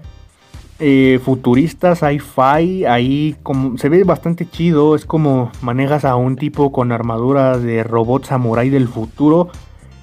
eh, 0.81 1.19
futurista, 1.25 1.97
sci-fi, 1.97 2.85
ahí 2.85 3.35
como, 3.43 3.79
se 3.79 3.89
ve 3.89 4.05
bastante 4.05 4.49
chido, 4.49 4.95
es 4.95 5.05
como 5.05 5.51
manejas 5.63 6.05
a 6.05 6.15
un 6.15 6.37
tipo 6.37 6.71
con 6.71 6.93
armadura 6.93 7.59
de 7.59 7.83
robot 7.83 8.27
samurai 8.27 8.71
del 8.71 8.87
futuro 8.87 9.49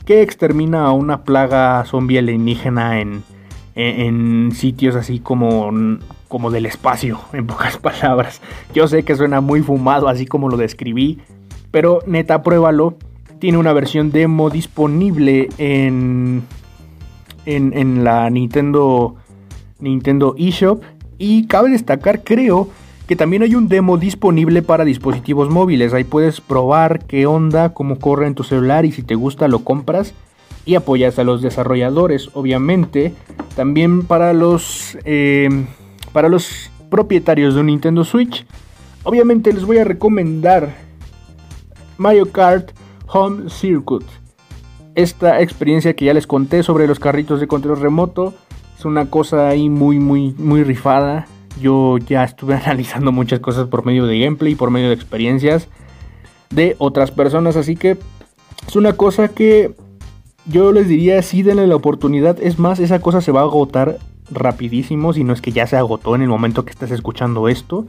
que 0.05 0.21
extermina 0.21 0.85
a 0.85 0.91
una 0.91 1.23
plaga 1.23 1.83
zombie 1.85 2.19
alienígena 2.19 2.99
en, 2.99 3.23
en, 3.75 4.51
sitios 4.53 4.95
así 4.95 5.19
como, 5.19 5.71
como 6.27 6.51
del 6.51 6.65
espacio, 6.65 7.19
en 7.33 7.45
pocas 7.45 7.77
palabras. 7.77 8.41
Yo 8.73 8.87
sé 8.87 9.03
que 9.03 9.15
suena 9.15 9.41
muy 9.41 9.61
fumado 9.61 10.07
así 10.07 10.25
como 10.25 10.49
lo 10.49 10.57
describí, 10.57 11.19
pero 11.71 11.99
neta, 12.07 12.41
pruébalo. 12.41 12.95
Tiene 13.39 13.57
una 13.57 13.73
versión 13.73 14.11
demo 14.11 14.49
disponible 14.49 15.49
en, 15.57 16.43
en, 17.45 17.77
en 17.77 18.03
la 18.03 18.29
Nintendo, 18.29 19.15
Nintendo 19.79 20.35
eShop. 20.37 20.81
Y 21.17 21.47
cabe 21.47 21.69
destacar, 21.69 22.23
creo, 22.23 22.69
que 23.07 23.15
también 23.15 23.43
hay 23.43 23.55
un 23.55 23.67
demo 23.67 23.97
disponible 23.97 24.61
para 24.61 24.85
dispositivos 24.85 25.49
móviles. 25.49 25.93
Ahí 25.93 26.05
puedes 26.05 26.41
probar 26.41 27.05
qué 27.05 27.25
onda, 27.25 27.73
cómo 27.73 27.99
corre 27.99 28.27
en 28.27 28.35
tu 28.35 28.43
celular 28.43 28.85
y 28.85 28.91
si 28.91 29.03
te 29.03 29.15
gusta 29.15 29.47
lo 29.47 29.59
compras 29.59 30.13
y 30.65 30.75
apoyas 30.75 31.19
a 31.19 31.23
los 31.23 31.41
desarrolladores, 31.41 32.29
obviamente. 32.33 33.13
También 33.55 34.05
para 34.05 34.33
los, 34.33 34.97
eh, 35.05 35.49
para 36.11 36.29
los 36.29 36.71
propietarios 36.89 37.53
de 37.53 37.61
un 37.61 37.67
Nintendo 37.67 38.03
Switch, 38.03 38.45
obviamente 39.03 39.53
les 39.53 39.63
voy 39.63 39.77
a 39.77 39.83
recomendar 39.83 40.75
Mario 41.97 42.31
Kart 42.31 42.71
Home 43.07 43.49
Circuit. 43.49 44.05
Esta 44.95 45.41
experiencia 45.41 45.95
que 45.95 46.05
ya 46.05 46.13
les 46.13 46.27
conté 46.27 46.63
sobre 46.63 46.87
los 46.87 46.99
carritos 46.99 47.39
de 47.39 47.47
control 47.47 47.79
remoto 47.79 48.33
es 48.77 48.85
una 48.85 49.09
cosa 49.09 49.49
ahí 49.49 49.69
muy, 49.69 49.99
muy, 49.99 50.33
muy 50.37 50.63
rifada. 50.63 51.27
Yo 51.61 51.97
ya 51.97 52.23
estuve 52.23 52.55
analizando 52.65 53.11
muchas 53.11 53.39
cosas 53.39 53.67
por 53.67 53.85
medio 53.85 54.07
de 54.07 54.19
gameplay, 54.19 54.55
por 54.55 54.71
medio 54.71 54.87
de 54.87 54.95
experiencias 54.95 55.67
de 56.49 56.75
otras 56.79 57.11
personas, 57.11 57.55
así 57.55 57.75
que 57.75 57.97
es 58.67 58.75
una 58.75 58.93
cosa 58.93 59.27
que 59.27 59.75
yo 60.47 60.71
les 60.71 60.87
diría, 60.87 61.21
sí, 61.21 61.43
denle 61.43 61.67
la 61.67 61.75
oportunidad. 61.75 62.37
Es 62.41 62.59
más, 62.59 62.79
esa 62.79 62.99
cosa 62.99 63.21
se 63.21 63.31
va 63.31 63.41
a 63.41 63.43
agotar 63.43 63.97
rapidísimo, 64.31 65.13
si 65.13 65.23
no 65.23 65.33
es 65.33 65.41
que 65.41 65.51
ya 65.51 65.67
se 65.67 65.77
agotó 65.77 66.15
en 66.15 66.21
el 66.21 66.27
momento 66.27 66.65
que 66.65 66.71
estás 66.71 66.91
escuchando 66.91 67.47
esto. 67.47 67.85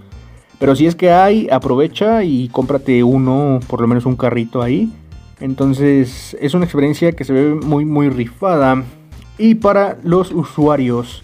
Pero 0.58 0.74
si 0.74 0.86
es 0.86 0.94
que 0.94 1.10
hay, 1.10 1.48
aprovecha 1.50 2.24
y 2.24 2.48
cómprate 2.48 3.02
uno, 3.02 3.60
por 3.66 3.80
lo 3.80 3.86
menos 3.86 4.06
un 4.06 4.16
carrito 4.16 4.62
ahí. 4.62 4.90
Entonces 5.40 6.36
es 6.40 6.54
una 6.54 6.64
experiencia 6.64 7.12
que 7.12 7.24
se 7.24 7.32
ve 7.32 7.54
muy 7.54 7.84
muy 7.84 8.08
rifada. 8.08 8.82
Y 9.38 9.56
para 9.56 9.98
los 10.02 10.32
usuarios 10.32 11.22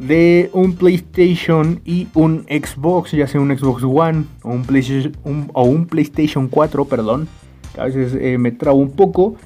de 0.00 0.50
un 0.52 0.74
PlayStation 0.74 1.80
y 1.84 2.08
un 2.14 2.46
Xbox, 2.48 3.12
ya 3.12 3.28
sea 3.28 3.40
un 3.40 3.56
Xbox 3.56 3.84
One 3.84 4.24
o 4.42 4.50
un 4.50 4.64
PlayStation, 4.64 5.12
o 5.52 5.62
un 5.64 5.86
PlayStation 5.86 6.48
4, 6.48 6.84
perdón, 6.86 7.28
a 7.76 7.84
veces 7.84 8.16
eh, 8.20 8.38
me 8.38 8.50
trabo 8.50 8.78
un 8.78 8.90
poco. 8.90 9.36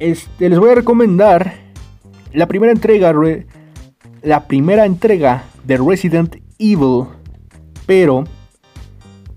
Este, 0.00 0.48
les 0.48 0.58
voy 0.58 0.70
a 0.70 0.74
recomendar 0.74 1.52
la 2.32 2.48
primera 2.48 2.72
entrega, 2.72 3.14
la 4.22 4.46
primera 4.46 4.86
entrega 4.86 5.44
de 5.64 5.76
Resident 5.76 6.36
Evil, 6.58 7.04
pero 7.86 8.24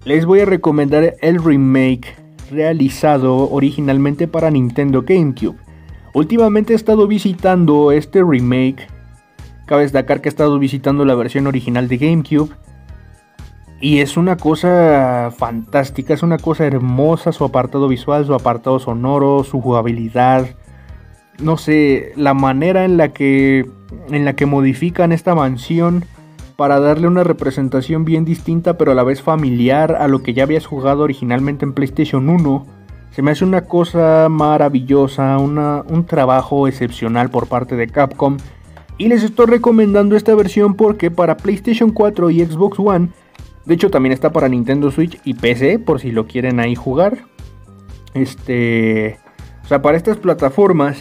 les 0.06 0.26
voy 0.26 0.40
a 0.40 0.46
recomendar 0.46 1.16
el 1.22 1.44
remake 1.44 2.16
realizado 2.50 3.52
originalmente 3.52 4.30
para 4.30 4.50
Nintendo 4.52 5.02
GameCube. 5.02 5.58
Últimamente 6.14 6.72
he 6.72 6.76
estado 6.78 7.08
visitando 7.08 7.92
este 7.92 8.24
remake. 8.24 8.88
Cabe 9.66 9.82
destacar 9.82 10.22
que 10.22 10.30
he 10.30 10.32
estado 10.32 10.60
visitando 10.60 11.04
la 11.04 11.16
versión 11.16 11.46
original 11.48 11.90
de 11.90 11.98
GameCube. 11.98 12.52
Y 13.82 14.00
es 14.00 14.16
una 14.16 14.38
cosa 14.38 15.34
fantástica, 15.38 16.14
es 16.14 16.24
una 16.24 16.38
cosa 16.38 16.66
hermosa 16.66 17.34
su 17.34 17.44
apartado 17.44 17.90
visual, 17.90 18.26
su 18.26 18.34
apartado 18.34 18.80
sonoro, 18.80 19.44
su 19.44 19.60
jugabilidad. 19.60 20.48
No 21.40 21.58
sé, 21.58 22.14
la 22.16 22.34
manera 22.34 22.86
en 22.86 22.98
la 22.98 23.10
que 23.10 23.66
en 24.10 24.26
la 24.26 24.34
que 24.34 24.46
modifican 24.46 25.12
esta 25.12 25.36
mansión 25.36 26.06
para 26.56 26.80
darle 26.80 27.08
una 27.08 27.24
representación 27.24 28.06
bien 28.06 28.26
distinta 28.26 28.78
pero 28.78 28.92
a 28.92 28.96
la 28.96 29.04
vez 29.04 29.22
familiar 29.22 29.96
a 29.96 30.08
lo 30.08 30.24
que 30.24 30.34
ya 30.34 30.44
habías 30.44 30.66
jugado 30.66 31.04
originalmente 31.04 31.66
en 31.66 31.74
PlayStation 31.74 32.30
1. 32.30 32.66
Se 33.12 33.22
me 33.22 33.32
hace 33.32 33.46
una 33.46 33.62
cosa 33.62 34.28
maravillosa, 34.30 35.38
un 35.38 36.06
trabajo 36.08 36.68
excepcional 36.68 37.30
por 37.30 37.48
parte 37.48 37.76
de 37.76 37.88
Capcom. 37.88 38.38
Y 38.98 39.08
les 39.08 39.24
estoy 39.24 39.46
recomendando 39.46 40.16
esta 40.16 40.34
versión 40.34 40.74
porque 40.74 41.12
para 41.12 41.38
PlayStation 41.38 41.92
4 41.92 42.32
y 42.32 42.46
Xbox 42.46 42.80
One 42.80 43.10
de 43.66 43.76
hecho, 43.76 43.90
también 43.90 44.12
está 44.12 44.32
para 44.32 44.50
Nintendo 44.50 44.92
Switch 44.92 45.20
y 45.24 45.36
PC, 45.36 45.80
por 45.80 46.00
si 46.02 46.12
lo 46.12 46.28
quieren 46.28 46.60
ahí 46.60 46.76
jugar. 46.76 47.26
Este. 48.14 49.20
O 49.64 49.68
sea, 49.68 49.82
para 49.82 49.96
estas 49.96 50.18
plataformas 50.18 50.98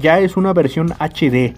ya 0.00 0.20
es 0.20 0.36
una 0.36 0.52
versión 0.52 0.92
HD. 0.98 1.54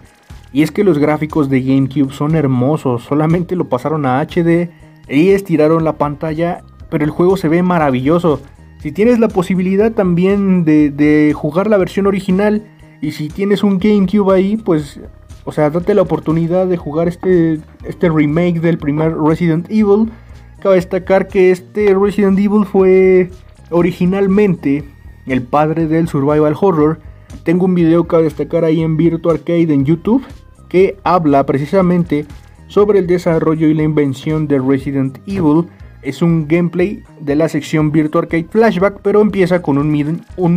Y 0.53 0.63
es 0.63 0.71
que 0.71 0.85
los 0.85 0.99
gráficos 0.99 1.51
de 1.51 1.63
GameCube 1.63 2.13
son 2.13 2.37
hermosos, 2.37 3.03
solamente 3.03 3.57
lo 3.57 3.69
pasaron 3.69 4.07
a 4.07 4.21
HD 4.21 4.71
y 5.09 5.31
estiraron 5.31 5.85
la 5.85 5.95
pantalla, 5.95 6.63
pero 6.91 7.05
el 7.05 7.11
juego 7.11 7.37
se 7.37 7.49
ve 7.49 7.63
maravilloso. 7.63 8.41
Si 8.79 8.93
tienes 8.93 9.19
la 9.19 9.29
posibilidad 9.29 9.93
también 9.93 10.65
de, 10.65 11.33
jugar 11.35 11.69
la 11.69 11.77
versión 11.79 12.07
original 12.07 12.63
y 13.01 13.13
si 13.13 13.29
tienes 13.29 13.63
un 13.63 13.79
GameCube 13.79 14.33
ahí, 14.33 14.57
pues, 14.57 15.01
o 15.45 15.53
sea, 15.53 15.71
date 15.71 15.95
la 15.95 16.03
oportunidad 16.03 16.67
de 16.67 16.77
jugar 16.77 17.09
este, 17.09 17.61
este 17.85 18.09
remake 18.09 18.61
del 18.61 18.79
primer 18.79 19.17
Resident 19.17 19.67
Evil. 19.71 20.13
Cabe 20.61 20.77
destacar 20.77 21.29
que 21.29 21.51
este 21.51 21.95
Resident 21.95 22.39
Evil 22.39 22.65
fue 22.65 23.31
originalmente 23.71 24.85
el 25.27 25.43
padre 25.43 25.87
del 25.87 26.09
survival 26.09 26.55
horror. 26.61 27.01
Tengo 27.43 27.67
un 27.67 27.75
video 27.75 28.07
que 28.07 28.17
destacar 28.19 28.65
ahí 28.65 28.83
en 28.83 28.97
Virtual 28.97 29.37
Arcade 29.37 29.75
en 29.75 29.85
YouTube 29.85 30.25
que 30.69 30.97
habla 31.05 31.47
precisamente 31.47 32.27
sobre 32.67 32.99
el 32.99 33.07
desarrollo 33.07 33.69
y 33.69 33.75
la 33.75 33.83
invención 33.83 34.49
de 34.49 34.59
Resident 34.59 35.19
Evil. 35.27 35.67
Es 36.03 36.21
un 36.21 36.49
gameplay 36.49 37.03
de 37.21 37.37
la 37.37 37.49
sección 37.49 37.93
Virtual 37.93 38.25
Arcade 38.25 38.49
Flashback, 38.51 39.01
pero 39.03 39.21
empieza 39.21 39.63
con 39.63 39.79
un, 39.79 39.91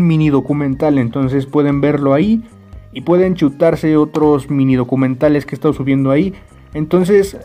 mini 0.07 0.29
documental, 0.29 0.97
entonces 0.97 1.45
pueden 1.45 1.81
verlo 1.81 2.13
ahí 2.13 2.43
y 2.91 3.01
pueden 3.01 3.35
chutarse 3.35 3.95
otros 3.95 4.49
mini 4.49 4.75
documentales 4.75 5.45
que 5.45 5.53
he 5.53 5.57
estado 5.57 5.73
subiendo 5.73 6.11
ahí. 6.11 6.33
Entonces, 6.73 7.37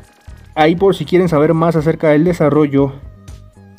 ahí 0.55 0.75
por 0.75 0.97
si 0.97 1.05
quieren 1.05 1.29
saber 1.29 1.55
más 1.55 1.77
acerca 1.77 2.09
del 2.09 2.25
desarrollo 2.25 2.93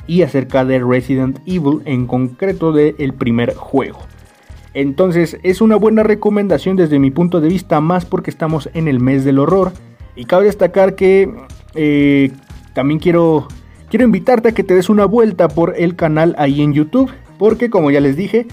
y 0.06 0.22
acerca 0.22 0.64
de 0.64 0.78
Resident 0.78 1.38
Evil, 1.46 1.80
en 1.84 2.06
concreto 2.06 2.72
del 2.72 3.14
primer 3.14 3.54
juego. 3.54 4.00
Entonces 4.74 5.38
es 5.44 5.60
una 5.60 5.76
buena 5.76 6.02
recomendación 6.02 6.76
desde 6.76 6.98
mi 6.98 7.10
punto 7.10 7.40
de 7.40 7.48
vista, 7.48 7.80
más 7.80 8.04
porque 8.04 8.30
estamos 8.30 8.68
en 8.74 8.88
el 8.88 9.00
mes 9.00 9.24
del 9.24 9.38
horror. 9.38 9.72
Y 10.16 10.24
cabe 10.24 10.46
destacar 10.46 10.96
que 10.96 11.32
eh, 11.74 12.32
también 12.74 12.98
quiero, 12.98 13.48
quiero 13.88 14.04
invitarte 14.04 14.48
a 14.48 14.52
que 14.52 14.64
te 14.64 14.74
des 14.74 14.88
una 14.88 15.06
vuelta 15.06 15.48
por 15.48 15.74
el 15.78 15.96
canal 15.96 16.34
ahí 16.38 16.60
en 16.60 16.72
YouTube, 16.72 17.10
porque 17.38 17.70
como 17.70 17.90
ya 17.90 18.00
les 18.00 18.16
dije, 18.16 18.46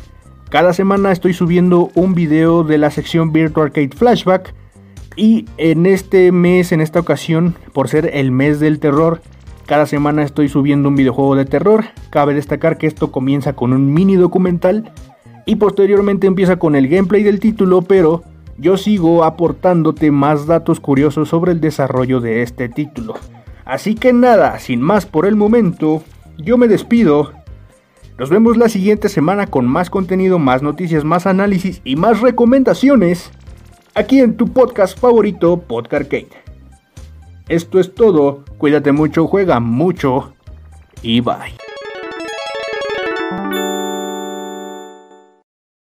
cada 0.50 0.74
semana 0.74 1.12
estoy 1.12 1.34
subiendo 1.34 1.90
un 1.96 2.14
video 2.14 2.64
de 2.64 2.78
la 2.78 2.92
sección 2.92 3.32
Virtual 3.32 3.68
Arcade 3.68 3.96
Flashback. 3.96 4.54
Y 5.16 5.46
en 5.58 5.86
este 5.86 6.32
mes, 6.32 6.72
en 6.72 6.82
esta 6.82 7.00
ocasión, 7.00 7.56
por 7.74 7.90
ser 7.90 8.12
el 8.14 8.32
mes 8.32 8.60
del 8.60 8.80
terror, 8.80 9.22
cada 9.66 9.86
semana 9.86 10.24
estoy 10.24 10.50
subiendo 10.50 10.90
un 10.90 10.96
videojuego 10.96 11.36
de 11.36 11.46
terror. 11.46 11.86
Cabe 12.10 12.34
destacar 12.34 12.78
que 12.78 12.88
esto 12.88 13.12
comienza 13.12 13.54
con 13.54 13.74
un 13.74 13.94
mini 13.94 14.16
documental 14.16 14.92
y 15.46 15.56
posteriormente 15.56 16.28
empieza 16.28 16.58
con 16.58 16.76
el 16.76 16.88
gameplay 16.88 17.24
del 17.24 17.40
título, 17.40 17.82
pero 17.82 18.24
yo 18.58 18.78
sigo 18.78 19.24
aportándote 19.24 20.12
más 20.12 20.46
datos 20.46 20.80
curiosos 20.80 21.30
sobre 21.30 21.52
el 21.52 21.62
desarrollo 21.62 22.20
de 22.20 22.42
este 22.44 22.70
título. 22.70 23.16
Así 23.66 23.96
que 23.96 24.14
nada, 24.14 24.60
sin 24.60 24.82
más 24.82 25.06
por 25.06 25.26
el 25.26 25.36
momento, 25.36 26.04
yo 26.38 26.58
me 26.58 26.68
despido. 26.68 27.32
Nos 28.18 28.30
vemos 28.30 28.58
la 28.58 28.70
siguiente 28.70 29.10
semana 29.10 29.48
con 29.48 29.66
más 29.66 29.90
contenido, 29.90 30.38
más 30.38 30.62
noticias, 30.62 31.04
más 31.04 31.26
análisis 31.26 31.82
y 31.84 31.96
más 31.96 32.22
recomendaciones 32.22 33.32
aquí 33.96 34.20
en 34.20 34.38
tu 34.38 34.48
podcast 34.48 35.00
favorito, 35.00 35.60
Podcast 35.60 36.04
Kate. 36.04 36.30
Esto 37.50 37.80
es 37.80 37.94
todo, 37.94 38.46
cuídate 38.58 38.92
mucho, 38.92 39.28
juega 39.28 39.60
mucho 39.60 40.34
y 41.02 41.22
bye. 41.22 41.58